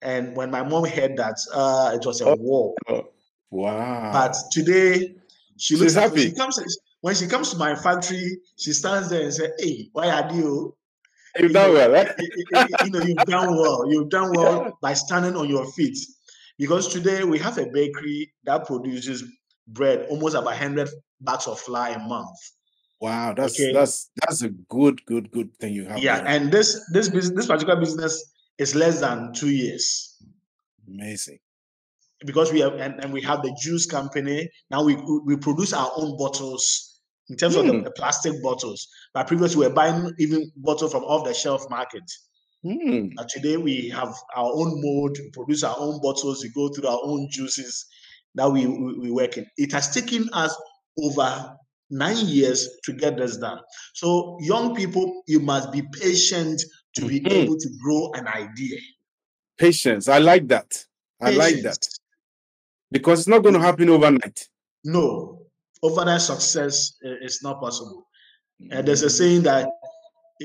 and 0.00 0.36
when 0.36 0.50
my 0.50 0.62
mom 0.62 0.84
heard 0.84 1.16
that, 1.16 1.36
uh, 1.52 1.92
it 1.94 2.06
was 2.06 2.20
a 2.20 2.26
Oh. 2.26 2.36
war. 2.36 2.74
Oh, 2.88 3.08
wow. 3.50 4.12
But 4.12 4.36
today, 4.52 5.16
she 5.56 5.74
looks 5.76 5.94
happy. 5.94 6.26
She 6.28 6.32
comes 6.34 6.78
when 7.00 7.14
she 7.14 7.26
comes 7.26 7.50
to 7.50 7.56
my 7.56 7.74
factory. 7.74 8.38
She 8.56 8.72
stands 8.72 9.08
there 9.10 9.22
and 9.22 9.34
says, 9.34 9.50
"Hey, 9.58 9.88
why 9.92 10.10
are 10.10 10.32
you? 10.32 10.76
You've 11.38 11.52
done 11.52 11.72
well, 11.72 11.94
eh? 11.96 12.12
you 12.84 12.90
know, 12.90 13.00
you've 13.00 13.16
done 13.26 13.56
well. 13.56 13.84
You've 13.90 14.08
done 14.08 14.32
well 14.34 14.78
by 14.82 14.94
standing 14.94 15.36
on 15.36 15.48
your 15.48 15.66
feet." 15.72 15.98
Because 16.58 16.88
today 16.88 17.24
we 17.24 17.38
have 17.38 17.56
a 17.58 17.66
bakery 17.66 18.32
that 18.44 18.66
produces 18.66 19.24
bread 19.68 20.06
almost 20.10 20.34
about 20.34 20.56
hundred 20.56 20.88
bags 21.20 21.46
of 21.46 21.58
flour 21.60 21.94
a 21.94 21.98
month. 21.98 22.36
Wow, 23.00 23.32
that's 23.34 23.54
Okay. 23.60 23.72
that's 23.72 24.10
that's 24.20 24.42
a 24.42 24.48
good, 24.48 25.04
good, 25.06 25.30
good 25.30 25.54
thing 25.60 25.72
you 25.74 25.84
have. 25.86 25.98
Yeah, 25.98 26.18
there. 26.20 26.26
and 26.28 26.52
this 26.52 26.80
this 26.92 27.08
business, 27.08 27.36
this 27.36 27.46
particular 27.46 27.78
business 27.78 28.22
is 28.58 28.74
less 28.74 29.00
than 29.00 29.32
two 29.32 29.50
years. 29.50 30.16
amazing. 30.88 31.38
because 32.26 32.52
we 32.52 32.58
have 32.60 32.74
and, 32.74 32.94
and 33.04 33.12
we 33.12 33.22
have 33.22 33.42
the 33.42 33.52
juice 33.62 33.86
company 33.86 34.50
now 34.72 34.82
we 34.82 34.96
we 35.28 35.36
produce 35.36 35.72
our 35.72 35.90
own 36.00 36.16
bottles 36.18 36.64
in 37.30 37.36
terms 37.36 37.54
of 37.54 37.64
Hmm. 37.66 37.70
the, 37.78 37.82
the 37.84 37.90
plastic 37.92 38.32
bottles 38.42 38.88
but 39.14 39.28
previously 39.28 39.60
we 39.60 39.66
were 39.68 39.74
buying 39.80 40.10
even 40.18 40.50
bottle 40.56 40.88
from 40.88 41.04
off 41.04 41.24
the 41.28 41.34
shelf 41.34 41.62
market 41.70 42.02
Hmm. 42.64 43.10
but 43.14 43.28
today 43.28 43.56
we 43.56 43.88
have 43.90 44.12
our 44.34 44.50
own 44.60 44.70
mold 44.82 45.16
we 45.22 45.30
produce 45.30 45.62
our 45.62 45.76
own 45.78 46.00
bottles 46.02 46.42
we 46.42 46.50
go 46.60 46.68
through 46.70 46.88
our 46.88 46.98
own 47.04 47.28
juices 47.30 47.86
that 48.34 48.50
we 48.50 48.66
we, 48.66 48.98
we 48.98 49.10
work 49.12 49.36
in 49.38 49.46
it 49.56 49.70
has 49.72 49.94
taken 49.94 50.28
us 50.32 50.52
over 51.06 51.54
nine 51.90 52.26
years 52.26 52.68
to 52.84 52.92
get 52.92 53.16
this 53.16 53.36
done 53.38 53.58
so 53.94 54.36
young 54.40 54.74
people 54.74 55.22
you 55.26 55.40
must 55.40 55.72
be 55.72 55.82
patient 56.00 56.62
to 56.94 57.06
be 57.06 57.20
Mhm. 57.20 57.30
able 57.32 57.56
to 57.56 57.68
grow 57.82 58.10
an 58.12 58.26
idea 58.28 58.78
Patience. 59.58 60.06
I 60.06 60.18
like 60.18 60.46
that. 60.48 60.86
I 61.20 61.30
like 61.32 61.62
that 61.62 61.88
because 62.92 63.18
it's 63.18 63.26
not 63.28 63.42
going 63.42 63.54
to 63.56 63.60
happen 63.60 63.88
overnight. 63.88 64.48
No, 64.84 65.46
overnight 65.82 66.20
success 66.20 66.92
is 67.02 67.42
not 67.42 67.60
possible. 67.60 68.06
And 68.70 68.86
there's 68.86 69.02
Mm. 69.02 69.06
a 69.06 69.10
saying 69.10 69.42
that 69.42 69.68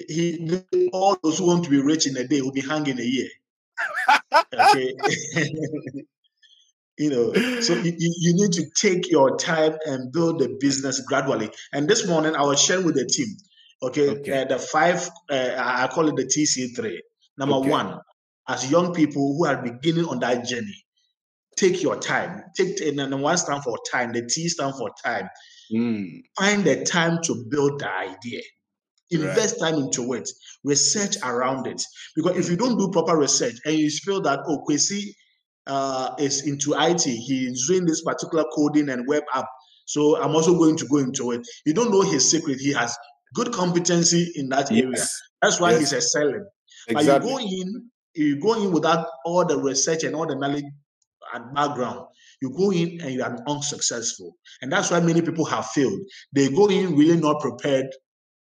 he 0.09 0.63
all 0.91 1.15
those 1.21 1.37
who 1.37 1.45
want 1.45 1.63
to 1.65 1.69
be 1.69 1.79
rich 1.79 2.07
in 2.07 2.17
a 2.17 2.27
day 2.27 2.41
will 2.41 2.51
be 2.51 2.61
hanging 2.61 2.97
in 2.97 3.01
a 3.01 3.03
year. 3.17 3.29
Okay. 4.53 4.95
you 6.97 7.09
know, 7.09 7.33
so 7.61 7.73
you, 7.73 7.93
you 7.97 8.33
need 8.33 8.51
to 8.53 8.65
take 8.75 9.09
your 9.09 9.37
time 9.37 9.75
and 9.85 10.11
build 10.11 10.39
the 10.39 10.57
business 10.59 11.01
gradually. 11.07 11.49
And 11.71 11.87
this 11.87 12.07
morning 12.07 12.35
I 12.35 12.43
was 12.43 12.61
sharing 12.61 12.85
with 12.85 12.95
the 12.95 13.05
team, 13.05 13.27
okay, 13.81 14.09
Okay. 14.09 14.41
uh, 14.41 14.45
the 14.45 14.59
five, 14.59 15.09
uh, 15.29 15.55
I 15.57 15.87
call 15.87 16.07
it 16.09 16.15
the 16.15 16.25
TC3. 16.25 16.99
Number 17.37 17.55
Okay. 17.55 17.69
one, 17.69 17.99
as 18.47 18.69
young 18.69 18.93
people 18.93 19.35
who 19.37 19.45
are 19.45 19.61
beginning 19.61 20.05
on 20.05 20.19
that 20.19 20.45
journey, 20.45 20.83
take 21.57 21.81
your 21.81 21.99
time. 21.99 22.43
Take 22.55 22.79
and 22.81 22.99
then 22.99 23.19
one 23.21 23.37
stand 23.37 23.63
for 23.63 23.77
time, 23.91 24.13
the 24.13 24.27
T 24.27 24.47
stand 24.49 24.75
for 24.75 24.91
time. 25.03 25.29
Mm. 25.73 26.21
Find 26.37 26.63
the 26.63 26.83
time 26.83 27.19
to 27.23 27.45
build 27.49 27.79
the 27.79 27.89
idea. 27.91 28.41
Invest 29.11 29.59
time 29.59 29.75
into 29.75 30.13
it. 30.13 30.27
Research 30.63 31.17
around 31.23 31.67
it. 31.67 31.81
Because 32.15 32.37
if 32.37 32.49
you 32.49 32.57
don't 32.57 32.77
do 32.77 32.89
proper 32.91 33.15
research 33.17 33.55
and 33.65 33.75
you 33.75 33.89
feel 33.89 34.21
that 34.21 34.39
oh 34.47 34.63
Kwesi 34.67 35.13
uh, 35.67 36.15
is 36.19 36.47
into 36.47 36.73
IT, 36.77 37.01
he's 37.03 37.67
doing 37.67 37.85
this 37.85 38.03
particular 38.03 38.45
coding 38.55 38.89
and 38.89 39.07
web 39.07 39.23
app, 39.33 39.45
so 39.85 40.21
I'm 40.21 40.35
also 40.35 40.57
going 40.57 40.77
to 40.77 40.87
go 40.87 40.97
into 40.97 41.31
it. 41.31 41.47
You 41.65 41.73
don't 41.73 41.91
know 41.91 42.01
his 42.01 42.29
secret. 42.29 42.59
He 42.59 42.73
has 42.73 42.97
good 43.33 43.51
competency 43.51 44.31
in 44.35 44.49
that 44.49 44.71
area. 44.71 45.03
That's 45.41 45.59
why 45.59 45.71
yes. 45.71 45.79
he's 45.79 45.93
excelling. 45.93 46.45
But 46.87 47.01
exactly. 47.01 47.29
you 47.29 47.37
go 47.37 47.43
in, 47.43 47.89
you 48.15 48.39
go 48.39 48.53
in 48.63 48.71
without 48.71 49.07
all 49.25 49.45
the 49.45 49.57
research 49.57 50.03
and 50.03 50.15
all 50.15 50.27
the 50.27 50.35
knowledge 50.35 50.65
and 51.33 51.53
background. 51.53 52.05
You 52.41 52.51
go 52.55 52.71
in 52.71 53.01
and 53.01 53.13
you 53.13 53.23
are 53.23 53.37
unsuccessful. 53.47 54.35
And 54.61 54.71
that's 54.71 54.91
why 54.91 54.99
many 54.99 55.21
people 55.21 55.45
have 55.45 55.65
failed. 55.67 55.99
They 56.33 56.49
go 56.49 56.67
in 56.67 56.95
really 56.95 57.19
not 57.19 57.41
prepared 57.41 57.87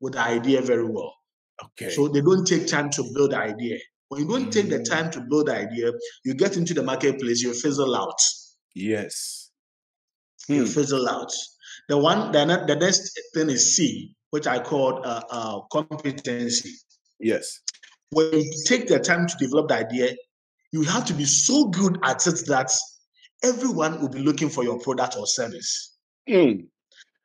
with 0.01 0.15
the 0.15 0.21
idea 0.21 0.61
very 0.61 0.85
well. 0.85 1.15
Okay. 1.65 1.91
So 1.91 2.09
they 2.09 2.21
don't 2.21 2.45
take 2.45 2.67
time 2.67 2.91
to 2.91 3.05
build 3.15 3.31
the 3.31 3.39
idea. 3.39 3.79
When 4.13 4.21
you 4.21 4.29
don't 4.29 4.53
take 4.53 4.69
the 4.69 4.81
Mm. 4.81 4.85
time 4.85 5.11
to 5.13 5.23
build 5.23 5.47
the 5.47 5.57
idea, 5.57 5.91
you 6.23 6.35
get 6.35 6.59
into 6.59 6.75
the 6.75 6.83
marketplace, 6.83 7.41
you 7.41 7.55
fizzle 7.55 7.95
out. 7.95 8.21
Yes. 8.75 9.51
You 10.49 10.67
hmm. 10.67 10.71
fizzle 10.71 11.09
out. 11.09 11.33
The 11.89 11.97
one, 11.97 12.31
the, 12.31 12.45
the 12.67 12.77
next 12.77 13.19
thing 13.33 13.49
is 13.49 13.75
C, 13.75 14.15
which 14.29 14.47
I 14.47 14.59
call 14.59 15.01
uh, 15.03 15.23
uh, 15.31 15.61
competency. 15.73 16.75
Yes. 17.21 17.61
When 18.11 18.35
you 18.35 18.53
take 18.67 18.87
the 18.87 18.99
time 18.99 19.27
to 19.29 19.37
develop 19.39 19.69
the 19.69 19.77
idea, 19.77 20.15
you 20.73 20.83
have 20.83 21.07
to 21.07 21.15
be 21.15 21.25
so 21.25 21.69
good 21.69 21.99
at 22.03 22.27
it 22.27 22.45
that 22.49 22.71
everyone 23.43 23.99
will 24.03 24.11
be 24.11 24.19
looking 24.19 24.51
for 24.51 24.63
your 24.63 24.79
product 24.79 25.17
or 25.17 25.27
service. 25.27 25.97
Mm. 26.29 26.67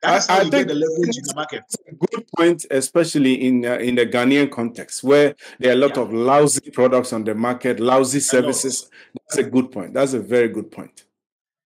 That's 0.02 0.28
I, 0.28 0.34
how 0.34 0.40
I 0.40 0.42
you 0.44 0.50
get 0.50 0.68
the 0.68 0.74
leverage 0.74 1.16
in 1.16 1.24
the 1.24 1.34
market. 1.34 1.64
good 1.98 2.26
point, 2.36 2.66
especially 2.70 3.46
in 3.46 3.64
uh, 3.64 3.74
in 3.78 3.96
the 3.96 4.06
Ghanaian 4.06 4.50
context, 4.50 5.02
where 5.02 5.34
there 5.58 5.70
are 5.70 5.74
a 5.74 5.78
lot 5.78 5.96
yeah. 5.96 6.02
of 6.02 6.12
lousy 6.12 6.70
products 6.70 7.12
on 7.12 7.24
the 7.24 7.34
market, 7.34 7.80
lousy 7.80 8.20
services. 8.20 8.90
That's 9.14 9.38
a 9.38 9.50
good 9.50 9.72
point. 9.72 9.94
That's 9.94 10.12
a 10.12 10.20
very 10.20 10.48
good 10.48 10.70
point. 10.70 11.04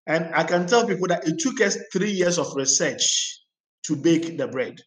And 0.06 0.34
I 0.34 0.44
can 0.44 0.66
tell 0.66 0.86
people 0.86 1.08
that 1.08 1.26
it 1.28 1.38
took 1.38 1.60
us 1.60 1.76
three 1.92 2.10
years 2.10 2.38
of 2.38 2.54
research 2.56 3.38
to 3.84 3.96
bake 3.96 4.36
the 4.38 4.48
bread. 4.48 4.80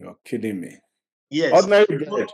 You're 0.00 0.16
kidding 0.24 0.60
me. 0.60 0.78
Yes. 1.30 1.52
Ordinary 1.52 2.04
bread. 2.04 2.28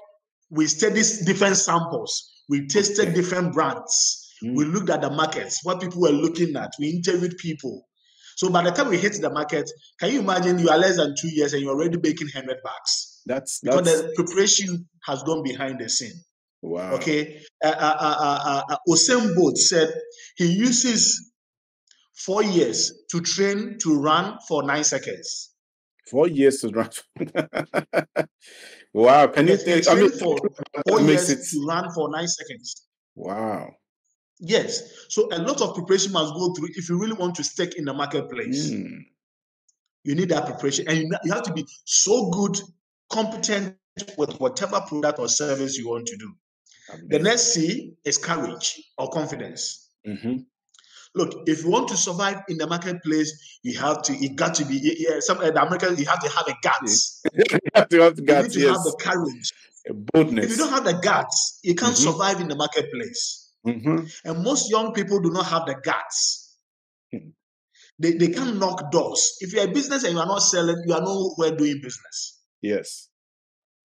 We 0.50 0.66
studied 0.66 1.06
different 1.24 1.56
samples. 1.56 2.42
We 2.48 2.66
tasted 2.66 3.08
okay. 3.08 3.14
different 3.14 3.54
brands. 3.54 4.34
Mm. 4.44 4.56
We 4.56 4.64
looked 4.64 4.90
at 4.90 5.00
the 5.00 5.10
markets, 5.10 5.60
what 5.64 5.80
people 5.80 6.00
were 6.00 6.10
looking 6.10 6.56
at. 6.56 6.72
We 6.78 6.90
interviewed 6.90 7.36
people. 7.38 7.86
So 8.36 8.50
by 8.50 8.62
the 8.62 8.70
time 8.70 8.88
we 8.88 8.98
hit 8.98 9.20
the 9.20 9.30
market, 9.30 9.70
can 9.98 10.12
you 10.12 10.20
imagine 10.20 10.58
you 10.58 10.70
are 10.70 10.78
less 10.78 10.96
than 10.96 11.14
two 11.18 11.28
years 11.28 11.52
and 11.52 11.62
you're 11.62 11.74
already 11.74 11.96
baking 11.96 12.28
100 12.32 12.58
bags? 12.62 13.22
That's, 13.26 13.60
that's 13.60 13.76
because 13.76 14.02
the 14.02 14.12
preparation 14.16 14.88
has 15.04 15.22
gone 15.22 15.42
behind 15.42 15.80
the 15.80 15.88
scene. 15.88 16.14
Wow. 16.62 16.92
Okay. 16.92 17.42
Uh, 17.62 17.68
uh, 17.68 17.96
uh, 17.98 18.62
uh, 18.68 18.76
Usain 18.88 19.34
Bolt 19.34 19.58
said 19.58 19.92
he 20.36 20.46
uses 20.46 21.32
four 22.14 22.42
years 22.42 22.92
to 23.10 23.20
train 23.20 23.78
to 23.80 24.00
run 24.00 24.38
for 24.46 24.62
nine 24.62 24.84
seconds. 24.84 25.50
Four 26.08 26.28
years 26.28 26.60
to 26.60 26.68
run. 26.68 26.90
wow. 28.92 29.26
Can 29.28 29.48
you 29.48 29.56
think? 29.56 29.88
I 29.88 29.94
mean, 29.94 30.10
for 30.10 30.36
four 30.88 31.00
years 31.00 31.30
it... 31.30 31.40
to 31.50 31.66
run 31.66 31.90
for 31.92 32.10
nine 32.10 32.28
seconds. 32.28 32.86
Wow. 33.14 33.70
Yes. 34.44 35.06
So 35.08 35.28
a 35.32 35.38
lot 35.38 35.60
of 35.62 35.74
preparation 35.74 36.12
must 36.12 36.34
go 36.34 36.52
through 36.52 36.70
if 36.74 36.88
you 36.88 36.98
really 36.98 37.12
want 37.12 37.36
to 37.36 37.44
stick 37.44 37.76
in 37.76 37.84
the 37.84 37.94
marketplace. 37.94 38.70
Mm. 38.70 39.04
You 40.02 40.16
need 40.16 40.30
that 40.30 40.46
preparation, 40.46 40.88
and 40.88 40.98
you 40.98 41.32
have 41.32 41.44
to 41.44 41.52
be 41.52 41.64
so 41.84 42.28
good, 42.30 42.60
competent 43.08 43.76
with 44.18 44.40
whatever 44.40 44.80
product 44.80 45.20
or 45.20 45.28
service 45.28 45.78
you 45.78 45.88
want 45.88 46.06
to 46.06 46.16
do. 46.16 46.32
Amazing. 46.88 47.08
The 47.08 47.18
next 47.20 47.42
C 47.54 47.94
is 48.04 48.18
courage 48.18 48.82
or 48.98 49.08
confidence. 49.10 49.90
Mm-hmm. 50.04 50.38
Look, 51.14 51.44
if 51.46 51.62
you 51.62 51.70
want 51.70 51.86
to 51.88 51.96
survive 51.96 52.42
in 52.48 52.58
the 52.58 52.66
marketplace, 52.66 53.60
you 53.62 53.78
have 53.78 54.02
to. 54.02 54.12
It 54.14 54.34
got 54.34 54.54
to 54.56 54.64
be. 54.64 54.80
Yeah, 54.82 55.20
some 55.20 55.38
uh, 55.38 55.52
the 55.52 55.62
Americans, 55.62 56.00
you 56.00 56.06
have 56.06 56.20
to 56.20 56.28
have 56.28 56.48
a 56.48 56.54
guts. 56.64 57.22
you 57.32 57.44
have 57.76 57.88
to 57.90 58.00
have 58.00 58.16
the 58.16 58.22
guts. 58.22 58.56
You 58.56 58.62
need 58.62 58.66
to 58.66 58.72
yes. 58.72 58.76
have 58.76 58.84
the 58.84 58.96
courage. 58.98 59.52
A 59.88 59.94
boldness. 59.94 60.44
If 60.46 60.50
you 60.52 60.56
don't 60.56 60.70
have 60.70 60.84
the 60.84 60.94
guts, 60.94 61.60
you 61.62 61.76
can't 61.76 61.94
mm-hmm. 61.94 62.10
survive 62.10 62.40
in 62.40 62.48
the 62.48 62.56
marketplace. 62.56 63.41
Mm-hmm. 63.66 64.04
And 64.24 64.44
most 64.44 64.70
young 64.70 64.92
people 64.92 65.20
do 65.20 65.30
not 65.30 65.46
have 65.46 65.66
the 65.66 65.76
guts. 65.82 66.56
Mm-hmm. 67.14 67.30
They, 67.98 68.12
they 68.12 68.28
can't 68.28 68.56
knock 68.58 68.90
doors. 68.90 69.36
If 69.40 69.52
you're 69.52 69.64
a 69.64 69.72
business 69.72 70.04
and 70.04 70.14
you 70.14 70.18
are 70.18 70.26
not 70.26 70.40
selling, 70.40 70.82
you 70.86 70.94
are 70.94 71.00
nowhere 71.00 71.56
doing 71.56 71.80
business. 71.82 72.40
Yes. 72.60 73.08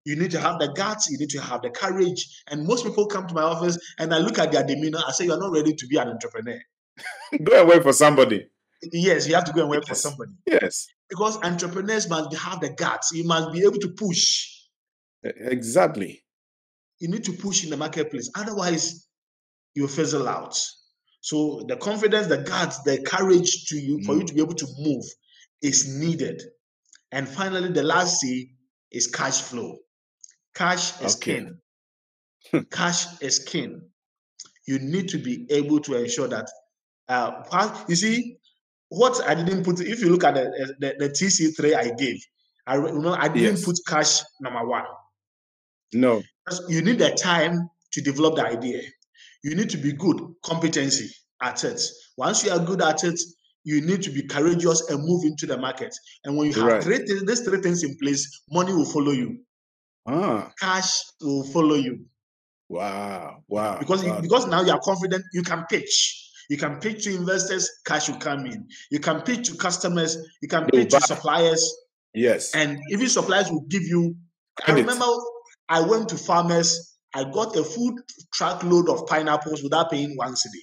You 0.06 0.16
need 0.16 0.32
to 0.32 0.40
have 0.40 0.60
the 0.60 0.72
guts, 0.72 1.10
you 1.12 1.18
need 1.18 1.30
to 1.32 1.42
have 1.42 1.62
the 1.62 1.70
courage. 1.70 2.26
And 2.48 2.66
most 2.66 2.86
people 2.86 3.08
come 3.08 3.28
to 3.28 3.34
my 3.34 3.42
office 3.42 3.78
and 4.00 4.14
I 4.14 4.20
look 4.20 4.40
at 4.40 4.52
their 4.52 4.64
demeanor, 4.64 5.00
I 5.06 5.12
say, 5.12 5.26
You're 5.26 5.40
not 5.40 5.52
ready 5.52 5.74
to 5.74 5.88
be 5.88 5.98
an 5.98 6.08
entrepreneur. 6.08 6.60
go 7.44 7.60
and 7.60 7.70
work 7.70 7.84
for 7.84 7.94
somebody. 7.94 8.48
Yes, 8.92 9.28
you 9.28 9.36
have 9.36 9.44
to 9.46 9.54
go 9.54 9.62
and 9.62 9.70
work 9.70 9.84
yes. 9.88 9.90
for 9.90 9.96
somebody. 9.96 10.32
Yes. 10.46 10.88
Because 11.10 11.38
entrepreneurs 11.44 12.10
must 12.10 12.36
have 12.38 12.62
the 12.62 12.70
guts. 12.70 13.12
You 13.12 13.26
must 13.26 13.52
be 13.52 13.64
able 13.64 13.80
to 13.80 13.90
push. 13.90 14.48
Exactly. 15.24 16.24
You 17.00 17.10
need 17.10 17.26
to 17.26 17.34
push 17.34 17.64
in 17.64 17.70
the 17.70 17.78
marketplace. 17.78 18.32
Otherwise, 18.36 19.07
you 19.78 19.88
fizzle 19.88 20.28
out. 20.28 20.60
So 21.22 21.64
the 21.68 21.78
confidence, 21.78 22.28
the 22.28 22.40
guts, 22.40 22.82
the 22.84 23.02
courage 23.04 23.66
to 23.68 23.78
you 23.78 24.02
for 24.04 24.16
you 24.16 24.22
mm. 24.22 24.28
to 24.28 24.34
be 24.34 24.42
able 24.42 24.56
to 24.56 24.68
move 24.80 25.04
is 25.62 25.88
needed. 26.00 26.42
And 27.12 27.28
finally, 27.28 27.70
the 27.70 27.84
last 27.84 28.20
C 28.20 28.52
is 28.92 29.08
cash 29.08 29.42
flow. 29.42 29.78
Cash 30.56 31.00
is 31.02 31.16
okay. 31.16 31.46
king. 32.52 32.66
cash 32.72 33.22
is 33.22 33.40
king. 33.40 33.82
You 34.66 34.80
need 34.80 35.10
to 35.10 35.18
be 35.18 35.46
able 35.50 35.80
to 35.82 35.96
ensure 35.96 36.28
that 36.28 36.50
uh, 37.08 37.86
you 37.88 37.96
see, 37.96 38.38
what 38.90 39.22
I 39.28 39.36
didn't 39.36 39.64
put, 39.64 39.80
if 39.80 40.02
you 40.02 40.10
look 40.10 40.24
at 40.24 40.34
the, 40.34 40.76
the, 40.80 40.96
the 40.98 41.10
TC3 41.10 41.76
I 41.76 41.92
gave, 41.92 42.18
I 42.66 42.76
remember 42.76 43.16
I 43.18 43.28
didn't 43.28 43.58
yes. 43.58 43.66
put 43.66 43.78
cash 43.88 44.22
number 44.42 44.66
one. 44.68 44.84
No. 45.94 46.22
You 46.68 46.82
need 46.82 47.00
the 47.00 47.12
time 47.12 47.70
to 47.94 48.02
develop 48.02 48.36
the 48.36 48.46
idea. 48.46 48.82
You 49.44 49.56
need 49.56 49.70
to 49.72 49.78
be 49.78 49.94
good, 49.94 50.20
competency 50.44 51.10
at 51.42 51.64
it. 51.64 51.82
Once 52.18 52.44
you 52.44 52.52
are 52.52 52.60
good 52.60 52.82
at 52.82 53.04
it, 53.04 53.20
you 53.64 53.82
need 53.82 54.02
to 54.04 54.10
be 54.10 54.24
courageous 54.24 54.90
and 54.90 55.04
move 55.04 55.26
into 55.26 55.46
the 55.46 55.58
market. 55.58 55.94
And 56.24 56.38
when 56.38 56.48
you 56.48 56.54
have 56.54 56.64
right. 56.64 56.84
three 56.84 57.00
things, 57.00 57.26
these 57.26 57.42
three 57.42 57.60
things 57.60 57.84
in 57.84 57.98
place, 58.02 58.44
money 58.50 58.74
will 58.74 58.86
follow 58.86 59.12
you. 59.12 59.40
Ah. 60.08 60.52
Cash 60.60 61.02
will 61.22 61.44
follow 61.44 61.76
you. 61.76 62.06
Wow. 62.70 63.44
Wow. 63.48 63.78
Because 63.78 64.04
wow. 64.04 64.22
because 64.22 64.48
now 64.48 64.62
you 64.62 64.72
are 64.72 64.80
confident, 64.80 65.24
you 65.34 65.44
can 65.44 65.66
pitch. 65.70 66.24
You 66.50 66.58
can 66.58 66.80
pitch 66.80 67.04
to 67.04 67.16
investors, 67.16 67.70
cash 67.86 68.08
will 68.08 68.18
come 68.18 68.46
in. 68.46 68.68
You 68.90 69.00
can 69.00 69.22
pitch 69.22 69.50
to 69.50 69.58
customers, 69.58 70.18
you 70.42 70.48
can 70.48 70.66
pitch 70.68 70.92
to 70.92 71.02
suppliers. 71.02 71.76
Yes. 72.14 72.56
And 72.56 72.80
even 72.90 73.10
suppliers 73.10 73.52
will 73.52 73.66
give 73.68 73.84
you. 73.84 74.16
I 74.66 74.72
remember 74.72 75.06
I 75.70 75.82
went 75.82 76.10
to 76.10 76.18
farmers, 76.18 76.97
I 77.18 77.24
got 77.24 77.56
a 77.56 77.64
full 77.64 77.98
truckload 78.32 78.90
of 78.90 79.08
pineapples 79.08 79.64
without 79.64 79.90
paying 79.90 80.16
one 80.16 80.34
cedi. 80.34 80.62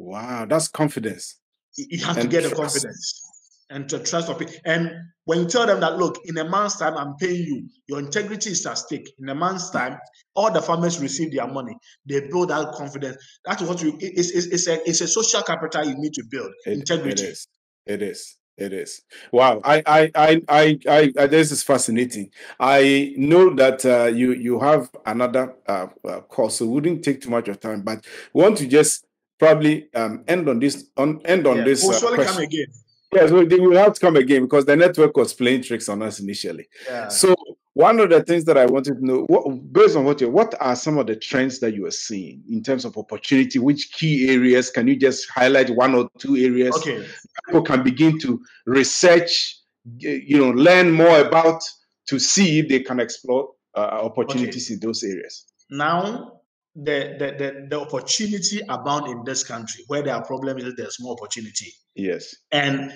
Wow, 0.00 0.44
that's 0.44 0.66
confidence. 0.66 1.38
You 1.76 2.04
have 2.04 2.16
and 2.16 2.28
to 2.28 2.28
get 2.28 2.40
trust. 2.40 2.50
the 2.50 2.62
confidence 2.62 3.22
and 3.70 3.88
to 3.88 4.00
trust 4.00 4.28
of 4.28 4.42
it. 4.42 4.60
And 4.64 4.90
when 5.24 5.38
you 5.38 5.46
tell 5.46 5.66
them 5.66 5.78
that, 5.80 5.96
look, 5.96 6.18
in 6.24 6.36
a 6.38 6.44
month's 6.44 6.78
time, 6.78 6.96
I'm 6.96 7.14
paying 7.14 7.44
you, 7.44 7.68
your 7.86 8.00
integrity 8.00 8.50
is 8.50 8.66
at 8.66 8.78
stake. 8.78 9.08
In 9.20 9.28
a 9.28 9.36
month's 9.36 9.70
hmm. 9.70 9.78
time, 9.78 9.98
all 10.34 10.50
the 10.50 10.60
farmers 10.60 11.00
receive 11.00 11.32
their 11.32 11.46
money. 11.46 11.76
They 12.06 12.26
build 12.26 12.50
that 12.50 12.72
confidence. 12.72 13.16
That's 13.44 13.62
what 13.62 13.80
you. 13.80 13.96
It's, 14.00 14.32
it's, 14.32 14.46
it's 14.48 14.66
a 14.66 14.88
it's 14.88 15.00
a 15.00 15.06
social 15.06 15.42
capital 15.42 15.86
you 15.86 15.94
need 15.96 16.14
to 16.14 16.24
build. 16.28 16.50
It, 16.66 16.72
integrity. 16.72 17.22
It 17.22 17.28
is. 17.28 17.48
It 17.86 18.02
is. 18.02 18.36
It 18.56 18.72
is. 18.72 19.02
Wow. 19.32 19.60
I, 19.64 19.82
I, 19.84 20.10
I, 20.14 20.42
I, 20.48 20.78
I, 20.88 21.12
I 21.18 21.26
this 21.26 21.50
is 21.50 21.62
fascinating. 21.62 22.30
I 22.60 23.12
know 23.16 23.52
that 23.54 23.84
uh, 23.84 24.04
you, 24.06 24.32
you 24.32 24.60
have 24.60 24.90
another 25.06 25.56
uh, 25.66 25.88
uh, 26.08 26.20
course, 26.20 26.56
so 26.56 26.66
we 26.66 26.72
wouldn't 26.72 27.04
take 27.04 27.20
too 27.20 27.30
much 27.30 27.48
of 27.48 27.58
time, 27.58 27.82
but 27.82 28.04
we 28.32 28.42
want 28.42 28.58
to 28.58 28.68
just 28.68 29.06
probably 29.40 29.88
um, 29.94 30.22
end 30.28 30.48
on 30.48 30.60
this, 30.60 30.88
on 30.96 31.20
end 31.24 31.46
on 31.46 31.58
yeah. 31.58 31.64
this. 31.64 31.82
We'll 31.82 31.96
uh, 31.96 31.98
surely 31.98 32.24
come 32.24 32.38
again. 32.38 32.66
Yes, 33.12 33.30
they 33.30 33.60
will 33.60 33.76
have 33.76 33.94
to 33.94 34.00
come 34.00 34.16
again 34.16 34.42
because 34.42 34.64
the 34.64 34.74
network 34.76 35.16
was 35.16 35.32
playing 35.32 35.62
tricks 35.62 35.88
on 35.88 36.02
us 36.02 36.18
initially. 36.18 36.68
Yeah. 36.86 37.08
So 37.08 37.34
one 37.74 37.98
of 37.98 38.08
the 38.10 38.22
things 38.22 38.44
that 38.44 38.56
I 38.56 38.66
wanted 38.66 38.94
to 38.94 39.06
know, 39.06 39.24
what, 39.26 39.72
based 39.72 39.96
on 39.96 40.04
what 40.04 40.20
you, 40.20 40.30
what 40.30 40.54
are 40.60 40.76
some 40.76 40.96
of 40.96 41.06
the 41.06 41.16
trends 41.16 41.58
that 41.58 41.74
you 41.74 41.86
are 41.86 41.90
seeing 41.90 42.42
in 42.48 42.62
terms 42.62 42.84
of 42.84 42.96
opportunity? 42.96 43.58
Which 43.58 43.92
key 43.92 44.30
areas 44.30 44.70
can 44.70 44.86
you 44.86 44.96
just 44.96 45.28
highlight 45.28 45.70
one 45.70 45.94
or 45.94 46.08
two 46.18 46.36
areas? 46.36 46.74
Okay, 46.76 47.04
people 47.46 47.62
can 47.62 47.82
begin 47.82 48.18
to 48.20 48.40
research, 48.66 49.58
you 49.98 50.38
know, 50.38 50.50
learn 50.50 50.92
more 50.92 51.18
about 51.18 51.62
to 52.08 52.18
see 52.18 52.60
if 52.60 52.68
they 52.68 52.80
can 52.80 53.00
explore 53.00 53.50
uh, 53.76 53.80
opportunities 53.80 54.68
okay. 54.68 54.74
in 54.74 54.80
those 54.80 55.02
areas. 55.02 55.44
Now, 55.68 56.40
the, 56.76 57.16
the 57.18 57.26
the 57.38 57.66
the 57.70 57.80
opportunity 57.80 58.60
abound 58.68 59.08
in 59.08 59.24
this 59.24 59.42
country. 59.44 59.84
Where 59.88 60.02
there 60.02 60.14
are 60.14 60.24
problems, 60.24 60.64
there's 60.76 60.98
more 61.00 61.12
opportunity. 61.12 61.72
Yes. 61.94 62.34
And 62.52 62.92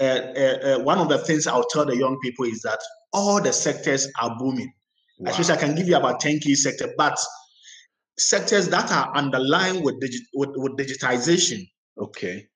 uh, 0.00 0.04
uh, 0.04 0.58
uh, 0.62 0.78
one 0.80 0.98
of 0.98 1.08
the 1.08 1.18
things 1.18 1.46
I'll 1.46 1.64
tell 1.64 1.84
the 1.84 1.96
young 1.96 2.18
people 2.20 2.44
is 2.44 2.62
that 2.62 2.80
all 3.12 3.40
the 3.40 3.52
sectors 3.52 4.08
are 4.20 4.36
booming. 4.38 4.72
Wow. 5.18 5.30
Especially, 5.30 5.54
I 5.54 5.56
can 5.58 5.74
give 5.74 5.88
you 5.88 5.96
about 5.96 6.20
10 6.20 6.40
key 6.40 6.54
sectors, 6.54 6.90
but 6.96 7.18
sectors 8.18 8.68
that 8.68 8.90
are 8.90 9.16
underlined 9.16 9.84
with, 9.84 10.00
digi- 10.00 10.26
with, 10.34 10.50
with 10.54 10.76
digitization. 10.76 11.68
Okay. 11.98 12.46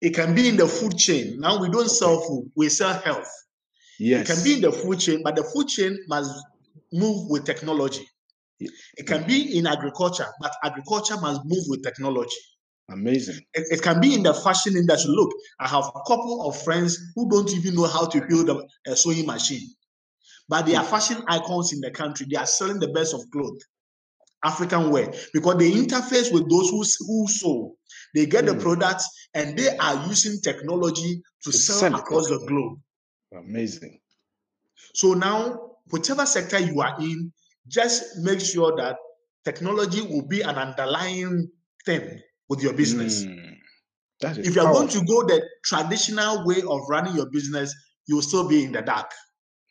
It 0.00 0.10
can 0.14 0.34
be 0.34 0.48
in 0.48 0.56
the 0.56 0.66
food 0.66 0.96
chain. 0.96 1.38
Now 1.40 1.60
we 1.60 1.68
don't 1.68 1.82
okay. 1.82 1.88
sell 1.88 2.20
food, 2.20 2.50
we 2.56 2.68
sell 2.68 2.94
health. 3.00 3.30
Yes. 3.98 4.28
It 4.28 4.34
can 4.34 4.44
be 4.44 4.54
in 4.54 4.60
the 4.62 4.72
food 4.72 4.98
chain, 4.98 5.22
but 5.22 5.36
the 5.36 5.44
food 5.44 5.68
chain 5.68 5.98
must 6.08 6.32
move 6.92 7.28
with 7.28 7.44
technology. 7.44 8.06
It 8.58 9.06
can 9.06 9.26
be 9.26 9.58
in 9.58 9.66
agriculture, 9.66 10.26
but 10.40 10.54
agriculture 10.62 11.18
must 11.18 11.42
move 11.44 11.64
with 11.68 11.82
technology. 11.82 12.36
Amazing. 12.92 13.40
It, 13.54 13.66
it, 13.70 13.82
can 13.82 14.00
be 14.00 14.14
in 14.14 14.22
the 14.22 14.34
fashion 14.34 14.76
industry. 14.76 15.12
Look, 15.12 15.30
I 15.60 15.68
have 15.68 15.84
a 15.84 16.00
couple 16.06 16.48
of 16.48 16.60
friends 16.62 16.98
who 17.14 17.30
don't 17.30 17.50
even 17.52 17.74
know 17.74 17.86
how 17.86 18.06
to 18.06 18.26
build 18.26 18.50
a, 18.50 18.90
a 18.90 18.96
sewing 18.96 19.26
machine, 19.26 19.68
but 20.48 20.66
they 20.66 20.74
are 20.74 20.84
fashion 20.84 21.22
icons 21.28 21.72
in 21.72 21.80
the 21.80 21.90
country. 21.92 22.26
They 22.28 22.36
are 22.36 22.46
selling 22.46 22.80
the 22.80 22.88
best 22.88 23.14
of 23.14 23.20
clothes, 23.32 23.64
African 24.44 24.90
wear, 24.90 25.12
because 25.32 25.56
they 25.58 25.70
interface 25.70 26.32
with 26.32 26.50
those 26.50 26.70
who, 26.70 26.82
who 27.06 27.28
sew. 27.28 27.76
They 28.14 28.26
get 28.26 28.44
mm. 28.44 28.48
the 28.48 28.54
product 28.56 29.04
and 29.34 29.56
they 29.56 29.76
are 29.76 30.06
using 30.08 30.40
technology 30.40 31.22
to 31.44 31.52
sell 31.52 31.94
across 31.94 32.28
the 32.28 32.38
globe. 32.38 32.80
Amazing. 33.32 34.00
So 34.94 35.14
now, 35.14 35.76
whichever 35.90 36.26
sector 36.26 36.58
you 36.58 36.80
are 36.80 36.96
in, 37.00 37.32
just 37.68 38.18
make 38.18 38.40
sure 38.40 38.74
that 38.76 38.96
technology 39.44 40.02
will 40.02 40.26
be 40.26 40.40
an 40.40 40.56
underlying 40.56 41.48
thing 41.86 42.20
with 42.50 42.62
your 42.62 42.74
business. 42.74 43.24
Mm. 43.24 43.56
if 44.22 44.54
you 44.54 44.60
are 44.60 44.72
going 44.72 44.88
to 44.88 45.02
go 45.04 45.22
the 45.22 45.40
traditional 45.64 46.44
way 46.44 46.60
of 46.68 46.80
running 46.90 47.14
your 47.14 47.30
business, 47.30 47.74
you'll 48.06 48.20
still 48.20 48.46
be 48.46 48.64
in 48.64 48.72
the 48.72 48.82
dark. 48.82 49.10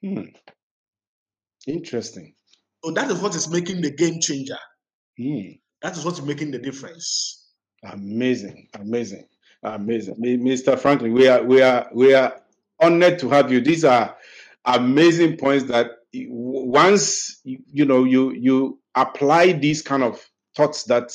Hmm. 0.01 0.21
Interesting. 1.67 2.33
So 2.83 2.91
that 2.91 3.11
is 3.11 3.19
what 3.19 3.35
is 3.35 3.49
making 3.49 3.81
the 3.81 3.91
game 3.91 4.21
changer. 4.21 4.57
Hmm. 5.19 5.51
That 5.81 5.97
is 5.97 6.05
what's 6.05 6.21
making 6.21 6.51
the 6.51 6.59
difference. 6.59 7.51
Amazing, 7.83 8.69
amazing, 8.73 9.25
amazing, 9.63 10.15
Mr. 10.15 10.79
Franklin. 10.79 11.13
We 11.13 11.27
are 11.27 11.43
we 11.43 11.61
are 11.61 11.89
we 11.93 12.13
are 12.13 12.41
honored 12.79 13.19
to 13.19 13.29
have 13.29 13.51
you. 13.51 13.61
These 13.61 13.83
are 13.83 14.15
amazing 14.65 15.37
points 15.37 15.65
that 15.65 15.87
once 16.13 17.41
you 17.43 17.85
know 17.85 18.03
you 18.05 18.31
you 18.31 18.79
apply 18.95 19.53
these 19.53 19.81
kind 19.81 20.03
of 20.03 20.25
thoughts 20.55 20.83
that 20.85 21.11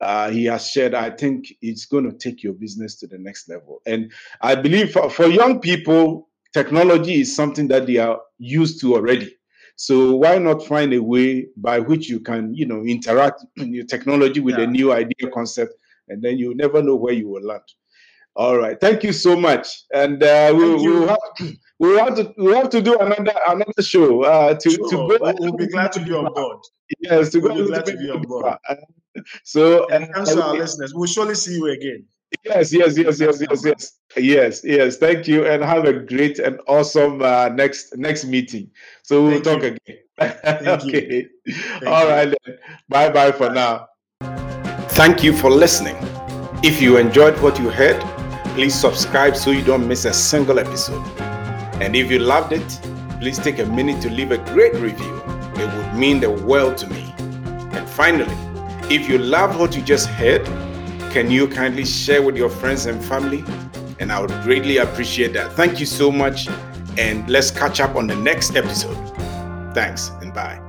uh, 0.00 0.30
he 0.30 0.44
has 0.46 0.68
shared, 0.68 0.94
I 0.94 1.10
think 1.10 1.54
it's 1.62 1.86
going 1.86 2.04
to 2.10 2.16
take 2.16 2.42
your 2.42 2.52
business 2.52 2.96
to 2.96 3.06
the 3.06 3.18
next 3.18 3.48
level. 3.48 3.80
And 3.86 4.12
I 4.40 4.54
believe 4.54 4.92
for, 4.92 5.10
for 5.10 5.26
young 5.26 5.60
people, 5.60 6.28
technology 6.52 7.20
is 7.20 7.34
something 7.34 7.68
that 7.68 7.86
they 7.86 7.98
are 7.98 8.20
used 8.38 8.80
to 8.80 8.94
already. 8.94 9.36
So 9.76 10.14
why 10.16 10.38
not 10.38 10.64
find 10.66 10.92
a 10.94 11.02
way 11.02 11.48
by 11.56 11.80
which 11.80 12.08
you 12.08 12.20
can, 12.20 12.54
you 12.54 12.66
know, 12.66 12.84
interact 12.84 13.44
in 13.56 13.74
your 13.74 13.84
technology 13.86 14.40
with 14.40 14.56
yeah. 14.56 14.64
a 14.64 14.66
new 14.68 14.92
idea 14.92 15.30
concept, 15.32 15.74
and 16.08 16.22
then 16.22 16.38
you 16.38 16.54
never 16.54 16.82
know 16.82 16.94
where 16.94 17.14
you 17.14 17.28
will 17.28 17.42
land. 17.42 17.62
All 18.36 18.58
right, 18.58 18.80
thank 18.80 19.04
you 19.04 19.12
so 19.12 19.36
much, 19.36 19.84
and 19.92 20.20
uh, 20.22 20.52
we 20.56 20.64
will 20.64 21.06
have 21.06 21.18
we 21.78 21.96
have 21.96 22.16
to 22.16 22.34
we 22.36 22.52
have 22.52 22.68
to 22.70 22.82
do 22.82 22.98
another 22.98 23.32
another 23.46 23.82
show 23.82 24.22
uh, 24.24 24.54
to 24.54 24.70
sure. 24.70 24.88
to 24.90 24.96
go. 24.96 25.06
We'll, 25.06 25.34
we'll 25.38 25.52
be 25.52 25.68
glad 25.68 25.92
to 25.92 26.00
be 26.00 26.12
on 26.12 26.32
board. 26.32 26.58
Yes, 26.98 27.30
to 27.30 27.40
we'll 27.40 27.54
go. 27.54 27.62
Be 27.62 27.68
glad 27.68 27.86
to 27.86 27.96
be 27.96 28.10
on 28.10 28.22
board. 28.22 28.56
So, 29.44 29.86
and 29.90 30.08
thanks 30.12 30.32
to 30.32 30.42
our 30.42 30.54
listeners. 30.54 30.92
We'll 30.92 31.06
surely 31.06 31.36
see 31.36 31.54
you 31.54 31.68
again. 31.68 32.04
Yes, 32.44 32.72
yes, 32.72 32.98
yes, 32.98 33.20
yes, 33.20 33.40
yes, 33.40 33.64
yes, 33.64 33.92
yes, 34.16 34.64
yes. 34.64 34.96
Thank 34.96 35.28
you, 35.28 35.46
and 35.46 35.62
have 35.62 35.84
a 35.84 35.92
great 35.92 36.40
and 36.40 36.60
awesome 36.66 37.22
uh, 37.22 37.48
next 37.50 37.96
next 37.96 38.24
meeting. 38.24 38.70
So 39.04 39.22
we'll 39.22 39.40
Thank 39.40 39.44
talk 39.44 39.62
you. 39.62 39.76
again. 39.86 40.66
okay. 40.80 41.26
All 41.86 42.08
right. 42.08 42.34
Then. 42.44 42.58
Bye, 42.88 43.10
bye 43.10 43.32
for 43.32 43.50
now. 43.50 43.86
Thank 44.90 45.22
you 45.22 45.32
for 45.32 45.50
listening. 45.50 45.96
If 46.62 46.80
you 46.80 46.96
enjoyed 46.96 47.40
what 47.40 47.58
you 47.58 47.68
heard, 47.68 48.02
please 48.54 48.74
subscribe 48.74 49.36
so 49.36 49.50
you 49.50 49.64
don't 49.64 49.86
miss 49.86 50.04
a 50.04 50.14
single 50.14 50.58
episode. 50.60 51.04
And 51.82 51.96
if 51.96 52.10
you 52.10 52.20
loved 52.20 52.52
it, 52.52 52.80
please 53.20 53.38
take 53.38 53.58
a 53.58 53.66
minute 53.66 54.00
to 54.02 54.10
leave 54.10 54.30
a 54.30 54.38
great 54.38 54.74
review. 54.74 55.22
It 55.56 55.76
would 55.76 55.94
mean 55.94 56.20
the 56.20 56.30
world 56.30 56.78
to 56.78 56.86
me. 56.88 57.12
And 57.18 57.88
finally, 57.88 58.32
if 58.94 59.08
you 59.08 59.18
loved 59.18 59.58
what 59.58 59.74
you 59.76 59.82
just 59.82 60.06
heard, 60.06 60.44
can 61.12 61.30
you 61.30 61.48
kindly 61.48 61.84
share 61.84 62.22
with 62.22 62.36
your 62.36 62.48
friends 62.48 62.86
and 62.86 63.04
family? 63.04 63.44
And 63.98 64.12
I 64.12 64.20
would 64.20 64.32
greatly 64.42 64.78
appreciate 64.78 65.32
that. 65.32 65.52
Thank 65.52 65.80
you 65.80 65.86
so 65.86 66.12
much. 66.12 66.48
And 66.96 67.28
let's 67.28 67.50
catch 67.50 67.80
up 67.80 67.96
on 67.96 68.06
the 68.06 68.16
next 68.16 68.54
episode. 68.54 68.96
Thanks 69.74 70.10
and 70.20 70.32
bye. 70.32 70.63